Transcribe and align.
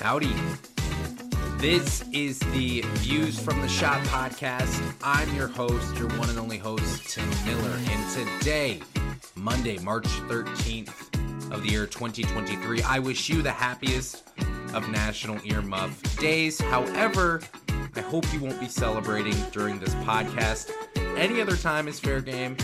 Howdy. 0.00 0.32
This 1.58 2.02
is 2.10 2.38
the 2.38 2.80
Views 2.94 3.38
from 3.38 3.60
the 3.60 3.68
Shot 3.68 4.02
podcast. 4.06 4.82
I'm 5.04 5.30
your 5.36 5.46
host, 5.46 5.94
your 5.98 6.08
one 6.18 6.30
and 6.30 6.38
only 6.38 6.56
host, 6.56 7.10
Tim 7.10 7.28
Miller. 7.44 7.76
And 7.90 8.10
today, 8.40 8.80
Monday, 9.36 9.76
March 9.80 10.06
13th 10.06 11.52
of 11.52 11.62
the 11.62 11.68
year 11.68 11.84
2023, 11.84 12.80
I 12.82 12.98
wish 12.98 13.28
you 13.28 13.42
the 13.42 13.50
happiest 13.50 14.26
of 14.72 14.88
National 14.88 15.36
Earmuff 15.36 16.18
Days. 16.18 16.58
However, 16.58 17.42
I 17.94 18.00
hope 18.00 18.24
you 18.32 18.40
won't 18.40 18.58
be 18.58 18.68
celebrating 18.68 19.36
during 19.52 19.78
this 19.80 19.94
podcast. 19.96 20.70
Any 21.18 21.42
other 21.42 21.58
time 21.58 21.88
is 21.88 22.00
fair 22.00 22.22
game 22.22 22.56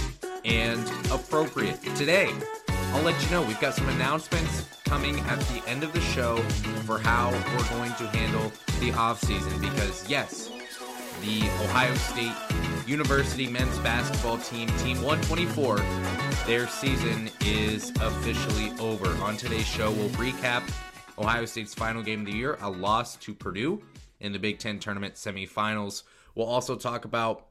and 0.46 0.90
appropriate. 1.12 1.82
Today, 1.96 2.32
I'll 2.94 3.02
let 3.02 3.22
you 3.22 3.30
know 3.30 3.42
we've 3.42 3.60
got 3.60 3.74
some 3.74 3.90
announcements 3.90 4.75
coming 4.86 5.18
at 5.20 5.40
the 5.40 5.62
end 5.66 5.82
of 5.82 5.92
the 5.92 6.00
show 6.00 6.36
for 6.86 6.98
how 6.98 7.30
we're 7.30 7.76
going 7.76 7.92
to 7.94 8.06
handle 8.16 8.50
the 8.80 8.92
offseason 8.92 9.60
because, 9.60 10.08
yes, 10.08 10.48
the 11.22 11.42
Ohio 11.64 11.92
State 11.94 12.32
University 12.86 13.48
men's 13.48 13.76
basketball 13.80 14.38
team, 14.38 14.68
Team 14.78 15.02
124, 15.02 15.78
their 16.46 16.68
season 16.68 17.28
is 17.40 17.90
officially 18.00 18.70
over. 18.78 19.08
On 19.24 19.36
today's 19.36 19.66
show, 19.66 19.90
we'll 19.90 20.08
recap 20.10 20.62
Ohio 21.18 21.44
State's 21.46 21.74
final 21.74 22.02
game 22.02 22.20
of 22.20 22.26
the 22.26 22.32
year, 22.32 22.56
a 22.60 22.70
loss 22.70 23.16
to 23.16 23.34
Purdue 23.34 23.82
in 24.20 24.32
the 24.32 24.38
Big 24.38 24.60
Ten 24.60 24.78
tournament 24.78 25.14
semifinals. 25.14 26.04
We'll 26.36 26.46
also 26.46 26.76
talk 26.76 27.04
about 27.04 27.46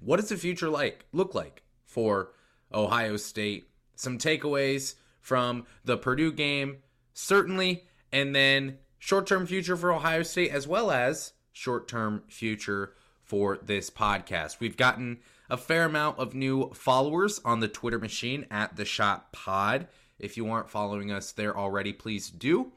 what 0.00 0.16
does 0.16 0.30
the 0.30 0.36
future 0.36 0.68
like 0.68 1.06
look 1.12 1.32
like 1.32 1.62
for 1.84 2.32
Ohio 2.74 3.16
State 3.16 3.70
some 3.94 4.18
takeaways 4.18 4.94
from 5.26 5.66
the 5.84 5.96
Purdue 5.96 6.30
game, 6.30 6.76
certainly, 7.12 7.84
and 8.12 8.32
then 8.32 8.78
short 8.96 9.26
term 9.26 9.44
future 9.44 9.76
for 9.76 9.92
Ohio 9.92 10.22
State, 10.22 10.52
as 10.52 10.68
well 10.68 10.92
as 10.92 11.32
short 11.50 11.88
term 11.88 12.22
future 12.28 12.92
for 13.24 13.58
this 13.60 13.90
podcast. 13.90 14.60
We've 14.60 14.76
gotten 14.76 15.18
a 15.50 15.56
fair 15.56 15.84
amount 15.84 16.20
of 16.20 16.32
new 16.32 16.70
followers 16.74 17.40
on 17.44 17.58
the 17.58 17.66
Twitter 17.66 17.98
machine 17.98 18.46
at 18.52 18.76
the 18.76 18.84
Shot 18.84 19.32
Pod. 19.32 19.88
If 20.20 20.36
you 20.36 20.48
aren't 20.48 20.70
following 20.70 21.10
us 21.10 21.32
there 21.32 21.58
already, 21.58 21.92
please 21.92 22.30
do. 22.30 22.70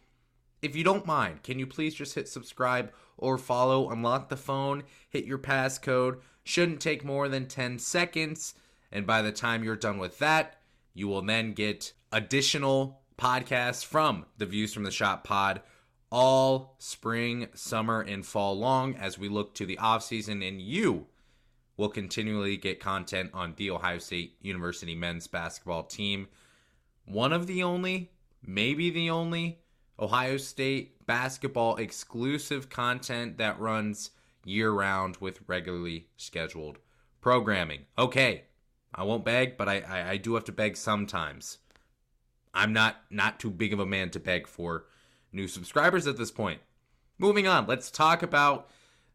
If 0.63 0.75
you 0.75 0.83
don't 0.83 1.05
mind, 1.05 1.43
can 1.43 1.59
you 1.59 1.67
please 1.67 1.93
just 1.93 2.15
hit 2.15 2.27
subscribe 2.27 2.91
or 3.15 3.37
follow, 3.37 3.91
unlock 3.91 4.29
the 4.29 4.35
phone, 4.35 4.85
hit 5.07 5.25
your 5.25 5.37
passcode? 5.37 6.19
Shouldn't 6.43 6.81
take 6.81 7.05
more 7.05 7.29
than 7.29 7.45
10 7.45 7.77
seconds. 7.77 8.55
And 8.91 9.05
by 9.05 9.21
the 9.21 9.31
time 9.31 9.63
you're 9.63 9.75
done 9.75 9.99
with 9.99 10.17
that, 10.17 10.58
you 10.99 11.07
will 11.07 11.21
then 11.21 11.53
get 11.53 11.93
additional 12.11 12.99
podcasts 13.17 13.85
from 13.85 14.25
the 14.37 14.45
Views 14.45 14.73
from 14.73 14.83
the 14.83 14.91
Shop 14.91 15.23
pod 15.23 15.61
all 16.11 16.75
spring, 16.79 17.47
summer, 17.53 18.01
and 18.01 18.25
fall 18.25 18.57
long 18.57 18.95
as 18.95 19.17
we 19.17 19.29
look 19.29 19.53
to 19.55 19.65
the 19.65 19.77
offseason. 19.77 20.45
And 20.45 20.61
you 20.61 21.07
will 21.77 21.89
continually 21.89 22.57
get 22.57 22.79
content 22.79 23.31
on 23.33 23.53
the 23.55 23.71
Ohio 23.71 23.99
State 23.99 24.35
University 24.41 24.95
men's 24.95 25.27
basketball 25.27 25.83
team. 25.83 26.27
One 27.05 27.31
of 27.31 27.47
the 27.47 27.63
only, 27.63 28.11
maybe 28.45 28.89
the 28.89 29.09
only, 29.09 29.59
Ohio 29.99 30.37
State 30.37 31.05
basketball 31.05 31.77
exclusive 31.77 32.69
content 32.69 33.37
that 33.37 33.59
runs 33.59 34.11
year 34.43 34.71
round 34.71 35.17
with 35.17 35.39
regularly 35.47 36.07
scheduled 36.17 36.79
programming. 37.21 37.85
Okay, 37.97 38.43
I 38.93 39.03
won't 39.03 39.25
beg, 39.25 39.57
but 39.57 39.69
I, 39.69 39.79
I, 39.81 40.09
I 40.11 40.17
do 40.17 40.35
have 40.35 40.45
to 40.45 40.51
beg 40.51 40.75
sometimes. 40.75 41.59
I'm 42.53 42.73
not 42.73 42.97
not 43.09 43.39
too 43.39 43.51
big 43.51 43.73
of 43.73 43.79
a 43.79 43.85
man 43.85 44.09
to 44.11 44.19
beg 44.19 44.47
for 44.47 44.85
new 45.31 45.47
subscribers 45.47 46.07
at 46.07 46.17
this 46.17 46.31
point. 46.31 46.61
Moving 47.17 47.47
on, 47.47 47.67
let's 47.67 47.91
talk 47.91 48.23
about 48.23 48.69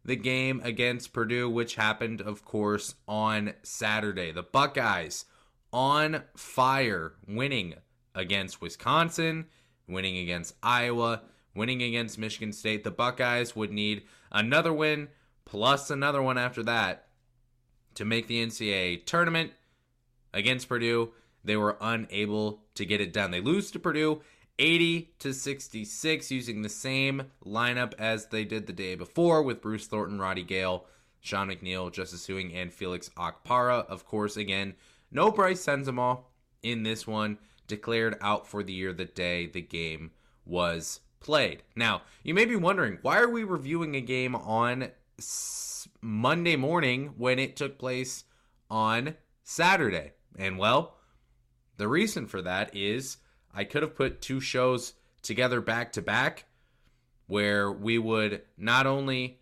the 0.05 0.17
game 0.17 0.61
against 0.63 1.13
Purdue, 1.13 1.49
which 1.49 1.75
happened, 1.75 2.21
of 2.21 2.45
course, 2.45 2.95
on 3.09 3.55
Saturday. 3.63 4.31
The 4.31 4.43
Buckeyes 4.43 5.25
on 5.73 6.23
fire, 6.37 7.15
winning 7.27 7.75
against 8.15 8.61
Wisconsin, 8.61 9.47
winning 9.89 10.19
against 10.19 10.55
Iowa, 10.63 11.23
winning 11.55 11.83
against 11.83 12.19
Michigan 12.19 12.53
State. 12.53 12.85
The 12.85 12.91
Buckeyes 12.91 13.57
would 13.57 13.73
need 13.73 14.05
another 14.31 14.73
win 14.73 15.09
plus 15.45 15.91
another 15.91 16.23
one 16.23 16.39
after 16.39 16.63
that 16.63 17.09
to 17.95 18.05
make 18.05 18.27
the 18.27 18.45
NCAA 18.45 19.05
tournament 19.07 19.53
against 20.35 20.69
Purdue. 20.69 21.13
They 21.43 21.57
were 21.57 21.79
unable 21.81 22.61
to 22.75 22.85
get 22.85 23.01
it 23.01 23.15
done. 23.15 23.31
They 23.31 23.41
lose 23.41 23.71
to 23.71 23.79
Purdue 23.79 24.21
80 24.59 25.15
to 25.19 25.33
66 25.33 26.31
using 26.31 26.63
the 26.63 26.69
same 26.69 27.31
lineup 27.45 27.95
as 27.99 28.27
they 28.27 28.45
did 28.45 28.67
the 28.67 28.73
day 28.73 28.95
before 28.95 29.43
with 29.43 29.63
Bruce 29.63 29.87
Thornton, 29.87 30.21
Roddy 30.21 30.45
Gayle, 30.45 30.87
Sean 31.21 31.49
McNeil, 31.49 31.93
Justice 31.93 32.27
Sueing, 32.27 32.55
and 32.55 32.73
Felix 32.73 33.09
Okpara. 33.17 33.87
Of 33.87 34.07
course, 34.07 34.37
again, 34.37 34.75
no 35.11 35.31
Brice 35.31 35.65
Sensabaugh 35.65 36.25
in 36.65 36.83
this 36.83 37.07
one, 37.07 37.39
declared 37.67 38.17
out 38.21 38.47
for 38.47 38.63
the 38.63 38.73
year 38.73 38.93
the 38.93 39.05
day 39.05 39.47
the 39.47 39.61
game 39.61 40.11
was 40.45 41.01
played. 41.21 41.63
Now, 41.77 42.03
you 42.23 42.35
may 42.35 42.45
be 42.45 42.57
wondering, 42.57 42.99
why 43.03 43.19
are 43.19 43.29
we 43.29 43.45
reviewing 43.45 43.95
a 43.95 44.01
game 44.01 44.35
on 44.35 44.91
Monday 46.01 46.57
morning 46.57 47.15
when 47.17 47.39
it 47.39 47.57
took 47.57 47.79
place 47.79 48.25
on 48.71 49.15
Saturday? 49.43 50.13
And 50.37 50.59
well, 50.59 50.97
the 51.77 51.89
reason 51.89 52.27
for 52.27 52.43
that 52.43 52.75
is 52.75 53.19
I 53.55 53.65
could 53.65 53.83
have 53.83 53.97
put 53.97 54.21
two 54.21 54.41
shows 54.41 54.95
together 55.23 55.61
back 55.61 55.93
to 55.93 56.03
back 56.03 56.45
where 57.27 57.73
we 57.73 57.99
would 57.99 58.43
not 58.59 58.87
only 58.87 59.39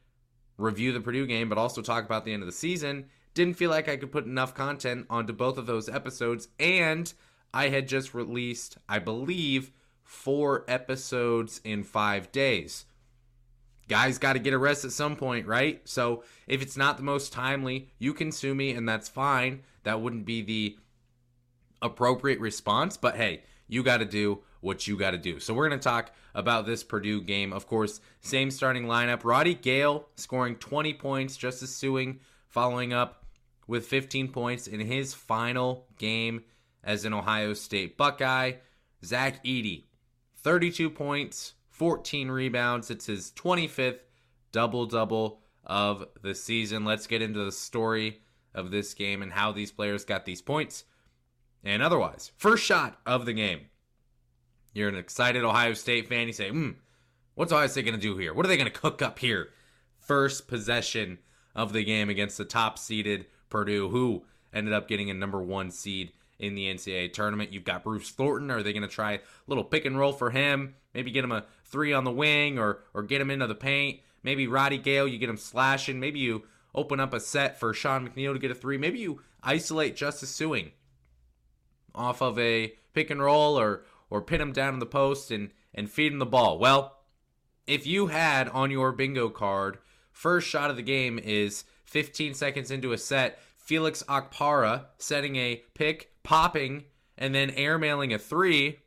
review 0.57 0.93
the 0.93 1.01
Purdue 1.01 1.27
game 1.27 1.49
but 1.49 1.59
also 1.59 1.83
talk 1.83 2.05
about 2.05 2.25
the 2.25 2.33
end 2.33 2.43
of 2.43 2.47
the 2.47 2.53
season. 2.53 3.07
Didn't 3.35 3.57
feel 3.57 3.71
like 3.71 3.89
I 3.89 3.97
could 3.97 4.13
put 4.13 4.27
enough 4.27 4.55
content 4.55 5.07
onto 5.09 5.33
both 5.33 5.59
of 5.59 5.67
those 5.67 5.89
episodes 5.89 6.49
and 6.61 7.13
I 7.55 7.69
had 7.69 7.89
just 7.89 8.15
released, 8.15 8.79
I 8.89 8.99
believe, 8.99 9.73
four 10.05 10.65
episodes 10.69 11.61
in 11.65 11.83
5 11.85 12.33
days. 12.33 12.87
Guys 13.89 14.19
got 14.19 14.35
to 14.35 14.39
get 14.39 14.55
a 14.55 14.59
rest 14.59 14.85
at 14.85 14.93
some 14.93 15.17
point, 15.17 15.47
right? 15.47 15.81
So 15.85 16.23
if 16.47 16.63
it's 16.63 16.77
not 16.77 16.97
the 16.97 17.03
most 17.03 17.33
timely, 17.33 17.91
you 17.99 18.15
can 18.15 18.33
sue 18.33 18.55
me 18.55 18.71
and 18.71 18.89
that's 18.89 19.09
fine. 19.09 19.63
That 19.83 20.01
wouldn't 20.01 20.25
be 20.25 20.43
the 20.43 20.79
appropriate 21.83 22.41
response, 22.41 22.97
but 22.97 23.17
hey, 23.17 23.43
you 23.69 23.83
got 23.83 23.99
to 23.99 24.05
do 24.05 24.41
what 24.61 24.87
you 24.87 24.97
got 24.97 25.11
to 25.11 25.19
do. 25.19 25.41
So 25.41 25.53
we're 25.53 25.69
going 25.69 25.81
to 25.81 25.85
talk 25.85 26.13
about 26.35 26.67
this 26.67 26.85
Purdue 26.85 27.21
game. 27.21 27.53
Of 27.53 27.67
course, 27.67 28.01
same 28.21 28.51
starting 28.51 28.85
lineup. 28.85 29.25
Roddy 29.25 29.55
Gayle 29.55 30.09
scoring 30.17 30.57
20 30.57 30.95
points, 30.95 31.37
Justice 31.37 31.79
Sueing 31.79 32.19
following 32.49 32.93
up 32.93 33.25
with 33.67 33.87
15 33.87 34.29
points 34.29 34.67
in 34.67 34.81
his 34.81 35.15
final 35.15 35.87
game 35.99 36.45
as 36.85 37.05
an 37.05 37.13
Ohio 37.13 37.55
State 37.55 37.97
Buckeye. 37.97 38.53
Zach 39.05 39.45
Edey, 39.45 39.85
32 40.37 40.89
points, 40.91 41.55
14 41.71 42.31
rebounds. 42.31 42.91
It's 42.91 43.07
his 43.07 43.33
25th 43.33 43.99
double 44.53 44.87
double 44.87 45.41
of 45.65 46.07
the 46.23 46.35
season. 46.35 46.85
Let's 46.85 47.07
get 47.09 47.23
into 47.23 47.45
the 47.45 47.53
story 47.53 48.21
of 48.55 48.71
this 48.71 48.95
game 48.95 49.23
and 49.23 49.33
how 49.33 49.51
these 49.51 49.73
players 49.73 50.05
got 50.05 50.25
these 50.25 50.43
points 50.43 50.85
and 51.65 51.83
otherwise. 51.83 52.33
First 52.37 52.65
shot 52.65 52.99
of 53.07 53.27
the 53.27 53.33
game. 53.33 53.67
You're 54.75 54.89
an 54.89 54.97
excited 54.97 55.45
Ohio 55.45 55.75
State 55.75 56.09
fan. 56.09 56.27
You 56.27 56.33
say, 56.33 56.51
hmm, 56.51 56.71
what's 57.35 57.53
Ohio 57.53 57.67
State 57.67 57.85
going 57.85 57.95
to 57.95 58.01
do 58.01 58.17
here? 58.17 58.33
What 58.33 58.47
are 58.47 58.49
they 58.49 58.57
going 58.57 58.71
to 58.71 58.79
cook 58.79 59.03
up 59.03 59.19
here? 59.19 59.51
First 59.99 60.49
possession 60.49 61.19
of 61.55 61.73
the 61.73 61.85
game 61.85 62.09
against 62.09 62.39
the 62.39 62.45
top 62.45 62.79
seeded 62.79 63.27
Purdue, 63.51 63.89
who 63.91 64.25
ended 64.53 64.73
up 64.73 64.89
getting 64.89 65.11
a 65.11 65.15
number 65.15 65.43
one 65.43 65.71
seed 65.71 66.13
in 66.39 66.55
the 66.55 66.73
NCAA 66.73 67.13
tournament. 67.13 67.53
You've 67.53 67.65
got 67.65 67.85
Bruce 67.85 68.11
Thornton. 68.11 68.51
Are 68.51 68.63
they 68.63 68.73
going 68.73 68.83
to 68.83 68.89
try 68.89 69.13
a 69.13 69.21
little 69.47 69.65
pick 69.65 69.85
and 69.85 69.99
roll 69.99 70.13
for 70.13 70.31
him? 70.31 70.75
Maybe 70.95 71.11
get 71.11 71.25
him 71.25 71.33
a 71.33 71.45
three 71.65 71.93
on 71.93 72.05
the 72.05 72.11
wing 72.11 72.59
or 72.59 72.81
or 72.95 73.03
get 73.03 73.21
him 73.21 73.31
into 73.31 73.47
the 73.47 73.55
paint. 73.55 74.01
Maybe 74.23 74.47
Roddy 74.47 74.79
Gayle, 74.79 75.09
you 75.09 75.19
get 75.19 75.29
him 75.29 75.37
slashing. 75.37 76.01
Maybe 76.01 76.21
you 76.21 76.45
open 76.75 77.01
up 77.01 77.13
a 77.13 77.21
set 77.21 77.59
for 77.59 77.75
Sean 77.75 78.09
McNeil 78.09 78.33
to 78.33 78.39
get 78.39 78.51
a 78.51 78.55
three. 78.55 78.79
Maybe 78.79 78.99
you 78.99 79.21
isolate 79.43 79.97
Justice 79.97 80.37
Sueing 80.37 80.73
off 81.95 82.21
of 82.21 82.39
a 82.39 82.75
pick 82.95 83.11
and 83.11 83.23
roll 83.23 83.59
or 83.59 83.85
or 84.11 84.21
pin 84.21 84.41
him 84.41 84.53
down 84.53 84.75
in 84.75 84.81
the 84.81 84.87
post 84.87 85.31
and 85.31 85.51
and 85.75 85.91
feed 85.91 86.13
him 86.13 86.19
the 86.19 86.27
ball. 86.27 86.59
Well, 86.59 86.99
if 87.67 87.87
you 87.87 88.09
had 88.09 88.49
on 88.49 88.71
your 88.71 88.93
bingo 88.93 89.29
card 89.29 89.79
first 90.11 90.49
shot 90.49 90.71
of 90.71 90.77
the 90.77 90.83
game 90.83 91.19
is 91.19 91.65
15 91.85 92.35
seconds 92.35 92.71
into 92.71 92.93
a 92.93 92.99
set, 92.99 93.39
Felix 93.57 94.03
Okpara 94.05 94.87
setting 94.99 95.37
a 95.37 95.63
pick, 95.75 96.13
popping, 96.23 96.85
and 97.17 97.35
then 97.35 97.51
airmailing 97.51 98.15
a 98.15 98.19
three, 98.19 98.81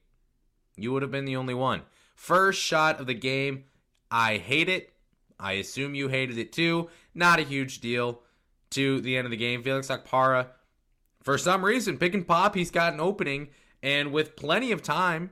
you 0.76 0.92
would 0.92 1.02
have 1.02 1.12
been 1.12 1.26
the 1.26 1.36
only 1.36 1.54
one. 1.54 1.82
First 2.16 2.62
shot 2.62 3.00
of 3.00 3.08
the 3.08 3.14
game, 3.14 3.66
I 4.12 4.38
hate 4.38 4.70
it. 4.70 4.94
I 5.40 5.54
assume 5.54 5.96
you 5.96 6.08
hated 6.08 6.38
it 6.38 6.52
too. 6.52 6.90
Not 7.14 7.40
a 7.40 7.44
huge 7.44 7.80
deal 7.80 8.22
to 8.72 9.02
the 9.02 9.18
end 9.18 9.26
of 9.26 9.32
the 9.32 9.38
game. 9.38 9.64
Felix 9.64 9.88
Okpara 9.88 10.48
for 11.26 11.40
some 11.40 11.66
reason, 11.66 11.98
pick 11.98 12.14
and 12.14 12.26
pop, 12.26 12.54
he's 12.54 12.70
got 12.70 12.94
an 12.94 13.00
opening, 13.00 13.50
and 13.82 14.12
with 14.12 14.36
plenty 14.36 14.72
of 14.72 14.84
time, 14.84 15.32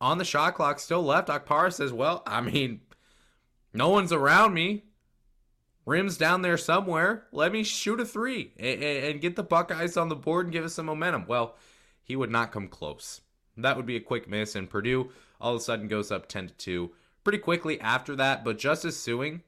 on 0.00 0.18
the 0.18 0.24
shot 0.24 0.54
clock 0.54 0.78
still 0.78 1.02
left, 1.02 1.28
Okpara 1.28 1.72
says, 1.72 1.92
Well, 1.92 2.22
I 2.24 2.40
mean, 2.40 2.82
no 3.74 3.88
one's 3.88 4.12
around 4.12 4.54
me. 4.54 4.84
Rim's 5.86 6.16
down 6.16 6.42
there 6.42 6.56
somewhere. 6.56 7.26
Let 7.32 7.52
me 7.52 7.64
shoot 7.64 8.00
a 8.00 8.04
three 8.04 8.52
and, 8.58 8.82
and 8.82 9.20
get 9.20 9.34
the 9.34 9.42
Buckeyes 9.42 9.96
on 9.96 10.08
the 10.08 10.16
board 10.16 10.46
and 10.46 10.52
give 10.52 10.64
us 10.64 10.74
some 10.74 10.86
momentum. 10.86 11.26
Well, 11.26 11.56
he 12.02 12.14
would 12.14 12.30
not 12.30 12.52
come 12.52 12.68
close. 12.68 13.20
That 13.56 13.76
would 13.76 13.86
be 13.86 13.96
a 13.96 14.00
quick 14.00 14.28
miss, 14.28 14.54
and 14.54 14.70
Purdue 14.70 15.10
all 15.40 15.54
of 15.54 15.60
a 15.60 15.64
sudden 15.64 15.88
goes 15.88 16.12
up 16.12 16.28
10 16.28 16.48
to 16.48 16.54
2 16.54 16.90
pretty 17.24 17.38
quickly 17.38 17.80
after 17.80 18.14
that. 18.16 18.44
But 18.44 18.58
Justice 18.58 19.04
Sueing, 19.04 19.40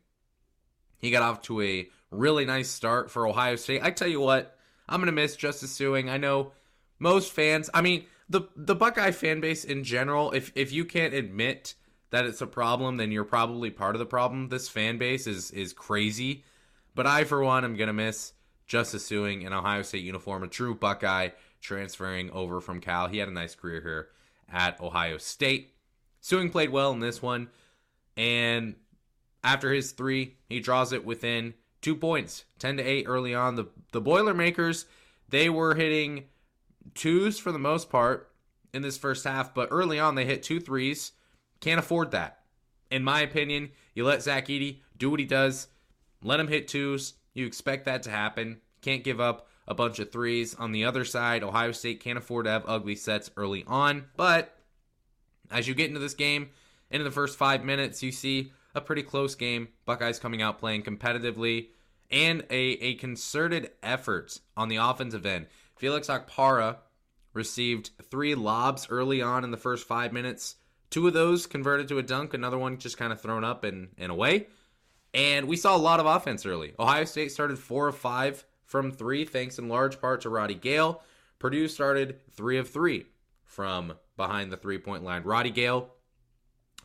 he 0.99 1.13
got 1.13 1.23
off 1.23 1.43
to 1.43 1.61
a 1.61 1.89
really 2.11 2.45
nice 2.45 2.69
start 2.69 3.09
for 3.09 3.27
Ohio 3.27 3.55
State. 3.55 3.85
I 3.85 3.93
tell 3.93 4.09
you 4.09 4.21
what, 4.21 4.58
I'm 4.89 5.01
gonna 5.01 5.13
miss 5.13 5.37
Justice 5.37 5.77
Sueing. 5.77 6.09
I 6.09 6.17
know 6.17 6.53
most 6.99 7.33
fans. 7.33 7.69
I 7.75 7.83
mean, 7.83 8.07
the 8.29 8.43
the 8.57 8.75
Buckeye 8.75 9.11
fan 9.11 9.41
base 9.41 9.65
in 9.65 9.85
general. 9.85 10.33
If 10.33 10.53
if 10.55 10.73
you 10.73 10.85
can't 10.85 11.15
admit 11.15 11.75
that 12.11 12.25
it's 12.25 12.41
a 12.41 12.47
problem, 12.47 12.97
then 12.97 13.13
you're 13.13 13.25
probably 13.25 13.71
part 13.71 13.95
of 13.95 13.99
the 13.99 14.07
problem. 14.07 14.49
This 14.49 14.69
fan 14.69 14.99
base 14.99 15.27
is 15.27 15.51
is 15.51 15.73
crazy. 15.73 16.45
But 16.95 17.07
I, 17.07 17.25
for 17.25 17.43
one, 17.45 17.65
am 17.65 17.77
gonna 17.77 17.93
miss 17.93 18.33
Justice 18.67 19.09
Sueing 19.09 19.45
in 19.45 19.53
Ohio 19.53 19.83
State 19.83 20.05
uniform, 20.05 20.43
a 20.43 20.49
true 20.49 20.75
Buckeye 20.75 21.31
transferring 21.61 22.31
over 22.31 22.61
from 22.61 22.81
Cal. 22.81 23.09
He 23.09 23.19
had 23.19 23.29
a 23.29 23.33
nice 23.33 23.55
career 23.55 23.81
here 23.81 24.09
at 24.51 24.81
Ohio 24.81 25.19
State. 25.19 25.75
Sueing 26.23 26.51
played 26.51 26.71
well 26.71 26.93
in 26.93 27.01
this 27.01 27.23
one, 27.23 27.49
and 28.17 28.75
after 29.45 29.73
his 29.73 29.93
three, 29.93 30.37
he 30.49 30.61
draws 30.61 30.93
it 30.93 31.05
within 31.05 31.55
two 31.81 31.95
points, 31.95 32.45
ten 32.59 32.77
to 32.77 32.83
eight 32.83 33.05
early 33.07 33.35
on. 33.35 33.57
The 33.57 33.67
the 33.93 34.01
Boilermakers 34.01 34.87
they 35.29 35.49
were 35.49 35.75
hitting 35.75 36.25
twos 36.95 37.39
for 37.39 37.53
the 37.53 37.59
most 37.59 37.91
part 37.91 38.31
in 38.73 38.83
this 38.83 38.99
first 38.99 39.25
half, 39.25 39.55
but 39.55 39.69
early 39.71 39.99
on 39.99 40.15
they 40.15 40.25
hit 40.25 40.43
two 40.43 40.61
threes. 40.61 41.13
Can't 41.61 41.79
afford 41.79 42.11
that. 42.13 42.41
In 42.91 43.05
my 43.05 43.21
opinion, 43.21 43.71
you 43.95 44.05
let 44.05 44.23
Zach 44.23 44.47
Edey 44.49 44.79
do 44.97 45.11
what 45.11 45.21
he 45.21 45.27
does, 45.27 45.69
let 46.23 46.41
him 46.41 46.49
hit 46.49 46.69
twos. 46.69 47.15
You 47.35 47.47
expect 47.47 47.85
that 47.85 48.03
to 48.05 48.11
happen. 48.11 48.61
Can't 48.81 49.05
give 49.05 49.21
up 49.21 49.49
a 49.67 49.75
bunch 49.75 49.99
of 49.99 50.11
threes. 50.11 50.55
On 50.55 50.73
the 50.73 50.85
other 50.85 51.05
side, 51.05 51.43
Ohio 51.43 51.73
State 51.73 52.01
can't 52.01 52.19
afford 52.19 52.47
to 52.47 52.51
have 52.51 52.65
ugly 52.67 52.97
sets 52.97 53.31
early 53.37 53.65
on. 53.67 54.07
But 54.17 54.57
as 55.51 55.69
you 55.69 55.75
get 55.75 55.89
into 55.89 56.01
this 56.01 56.15
game, 56.15 56.51
into 56.91 57.05
the 57.05 57.11
first 57.11 57.39
five 57.39 57.65
minutes, 57.65 58.03
you 58.03 58.11
see 58.11 58.53
a 58.79 58.81
pretty 58.81 59.03
close 59.03 59.35
game. 59.35 59.69
Buckeyes 59.85 60.19
coming 60.19 60.41
out 60.41 60.59
playing 60.59 60.83
competitively 60.83 61.69
and 62.11 62.43
a, 62.49 62.55
a 62.55 62.95
concerted 62.95 63.71
effort 63.83 64.41
on 64.57 64.69
the 64.69 64.77
offensive 64.77 65.27
end. 65.27 65.47
Felix 65.77 66.09
Okpara 66.09 66.77
received 67.35 67.91
three 68.11 68.35
lobs 68.35 68.87
early 68.91 69.21
on 69.21 69.45
in 69.45 69.51
the 69.51 69.57
first 69.57 69.87
five 69.87 70.13
minutes. 70.13 70.57
Two 70.91 71.07
of 71.07 71.13
those 71.13 71.47
converted 71.47 71.89
to 71.89 71.99
a 71.99 72.03
dunk, 72.03 72.33
another 72.33 72.59
one 72.59 72.79
just 72.79 72.97
kind 72.97 73.13
of 73.13 73.21
thrown 73.21 73.45
up 73.45 73.65
and, 73.65 73.89
and 73.99 74.11
away. 74.11 74.47
And 75.13 75.47
we 75.47 75.57
saw 75.57 75.77
a 75.77 75.79
lot 75.79 76.01
of 76.01 76.07
offense 76.07 76.47
early. 76.47 76.75
Ohio 76.79 77.05
State 77.05 77.33
started 77.33 77.59
four 77.59 77.89
of 77.89 77.97
five 77.97 78.45
from 78.65 78.91
three, 78.91 79.25
thanks 79.25 79.59
in 79.59 79.69
large 79.69 80.01
part 80.01 80.23
to 80.23 80.31
Roddy 80.31 80.55
Gayle. 80.55 81.03
Purdue 81.39 81.69
started 81.69 82.19
three 82.33 82.59
of 82.59 82.69
three 82.71 83.07
from 83.45 83.95
behind 84.17 84.51
the 84.51 84.57
three 84.57 84.79
point 84.79 85.05
line. 85.05 85.23
Roddy 85.23 85.51
Gayle 85.51 85.91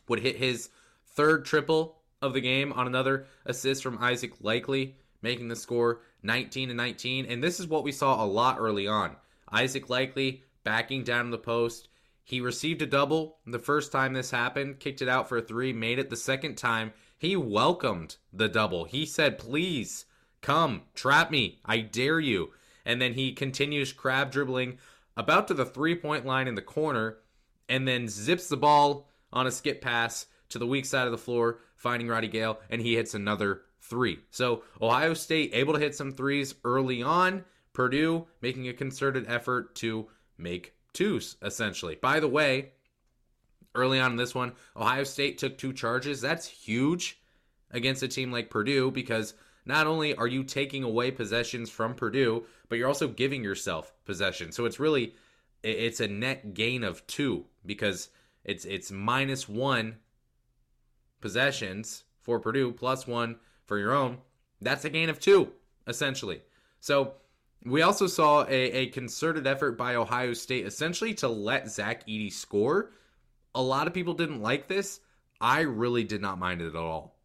would 0.08 0.20
hit 0.20 0.36
his 0.36 0.68
third 1.14 1.44
triple 1.44 1.98
of 2.20 2.32
the 2.32 2.40
game 2.40 2.72
on 2.72 2.86
another 2.86 3.26
assist 3.44 3.82
from 3.82 3.98
Isaac 4.00 4.38
Likekele, 4.42 4.94
making 5.22 5.48
the 5.48 5.56
score 5.56 6.00
19 6.22 6.68
to 6.68 6.74
19. 6.74 7.26
And 7.26 7.42
this 7.42 7.60
is 7.60 7.66
what 7.66 7.84
we 7.84 7.92
saw 7.92 8.22
a 8.22 8.26
lot 8.26 8.58
early 8.58 8.86
on. 8.88 9.16
Isaac 9.50 9.88
Likekele 9.88 10.40
backing 10.64 11.04
down 11.04 11.30
the 11.30 11.38
post. 11.38 11.88
He 12.24 12.40
received 12.40 12.80
a 12.82 12.86
double 12.86 13.36
the 13.46 13.58
first 13.58 13.92
time 13.92 14.14
this 14.14 14.30
happened, 14.30 14.80
kicked 14.80 15.02
it 15.02 15.08
out 15.08 15.28
for 15.28 15.38
a 15.38 15.42
three, 15.42 15.72
made 15.72 15.98
it 15.98 16.08
the 16.08 16.16
second 16.16 16.56
time. 16.56 16.92
He 17.18 17.36
welcomed 17.36 18.16
the 18.32 18.48
double. 18.48 18.84
He 18.84 19.04
said, 19.04 19.38
Please 19.38 20.06
come, 20.40 20.82
trap 20.94 21.30
me. 21.30 21.60
I 21.64 21.80
dare 21.80 22.20
you. 22.20 22.52
And 22.84 23.00
then 23.00 23.14
he 23.14 23.32
continues 23.32 23.92
crab 23.92 24.30
dribbling 24.30 24.78
about 25.16 25.48
to 25.48 25.54
the 25.54 25.64
three 25.64 25.94
point 25.94 26.26
line 26.26 26.48
in 26.48 26.54
the 26.54 26.62
corner 26.62 27.18
and 27.68 27.86
then 27.86 28.08
zips 28.08 28.48
the 28.48 28.56
ball 28.56 29.08
on 29.32 29.46
a 29.46 29.50
skip 29.50 29.80
pass 29.80 30.26
to 30.50 30.58
the 30.58 30.66
weak 30.66 30.84
side 30.86 31.06
of 31.06 31.12
the 31.12 31.18
floor, 31.18 31.58
finding 31.76 32.08
Roddy 32.08 32.28
Gayle, 32.28 32.58
and 32.70 32.80
he 32.80 32.94
hits 32.96 33.14
another 33.14 33.62
three. 33.80 34.18
So 34.30 34.62
Ohio 34.80 35.14
State 35.14 35.50
able 35.52 35.74
to 35.74 35.80
hit 35.80 35.94
some 35.94 36.12
threes 36.12 36.54
early 36.64 37.02
on. 37.02 37.44
Purdue 37.72 38.26
making 38.40 38.68
a 38.68 38.72
concerted 38.72 39.26
effort 39.28 39.74
to 39.76 40.06
make 40.38 40.74
twos, 40.92 41.36
essentially. 41.42 41.96
By 41.96 42.20
the 42.20 42.28
way, 42.28 42.72
early 43.74 43.98
on 43.98 44.12
in 44.12 44.16
this 44.16 44.34
one, 44.34 44.52
Ohio 44.76 45.04
State 45.04 45.38
took 45.38 45.58
two 45.58 45.72
charges. 45.72 46.20
That's 46.20 46.46
huge 46.46 47.20
against 47.72 48.02
a 48.02 48.08
team 48.08 48.30
like 48.30 48.48
Purdue 48.48 48.90
because 48.90 49.34
not 49.66 49.86
only 49.86 50.14
are 50.14 50.26
you 50.26 50.44
taking 50.44 50.84
away 50.84 51.10
possessions 51.10 51.70
from 51.70 51.94
Purdue, 51.94 52.44
but 52.68 52.78
you're 52.78 52.88
also 52.88 53.08
giving 53.08 53.42
yourself 53.42 53.92
possession. 54.04 54.52
So 54.52 54.64
it's 54.64 54.80
really 54.80 55.14
it's 55.62 56.00
a 56.00 56.08
net 56.08 56.54
gain 56.54 56.84
of 56.84 57.06
two 57.06 57.46
because 57.64 58.10
it's 58.44 58.64
it's 58.64 58.92
minus 58.92 59.48
one 59.48 59.96
possessions 61.24 62.04
for 62.20 62.38
Purdue 62.38 62.70
plus 62.70 63.06
one 63.06 63.36
for 63.64 63.78
your 63.78 63.94
own, 63.94 64.18
that's 64.60 64.84
a 64.84 64.90
gain 64.90 65.08
of 65.08 65.18
two, 65.18 65.50
essentially. 65.86 66.42
So 66.80 67.14
we 67.64 67.80
also 67.80 68.06
saw 68.06 68.44
a, 68.44 68.52
a 68.52 68.86
concerted 68.88 69.46
effort 69.46 69.78
by 69.78 69.94
Ohio 69.94 70.34
State 70.34 70.66
essentially 70.66 71.14
to 71.14 71.28
let 71.28 71.70
Zach 71.70 72.06
Edey 72.06 72.30
score. 72.30 72.90
A 73.54 73.62
lot 73.62 73.86
of 73.86 73.94
people 73.94 74.12
didn't 74.12 74.42
like 74.42 74.68
this. 74.68 75.00
I 75.40 75.60
really 75.60 76.04
did 76.04 76.20
not 76.20 76.38
mind 76.38 76.60
it 76.60 76.68
at 76.68 76.76
all. 76.76 77.16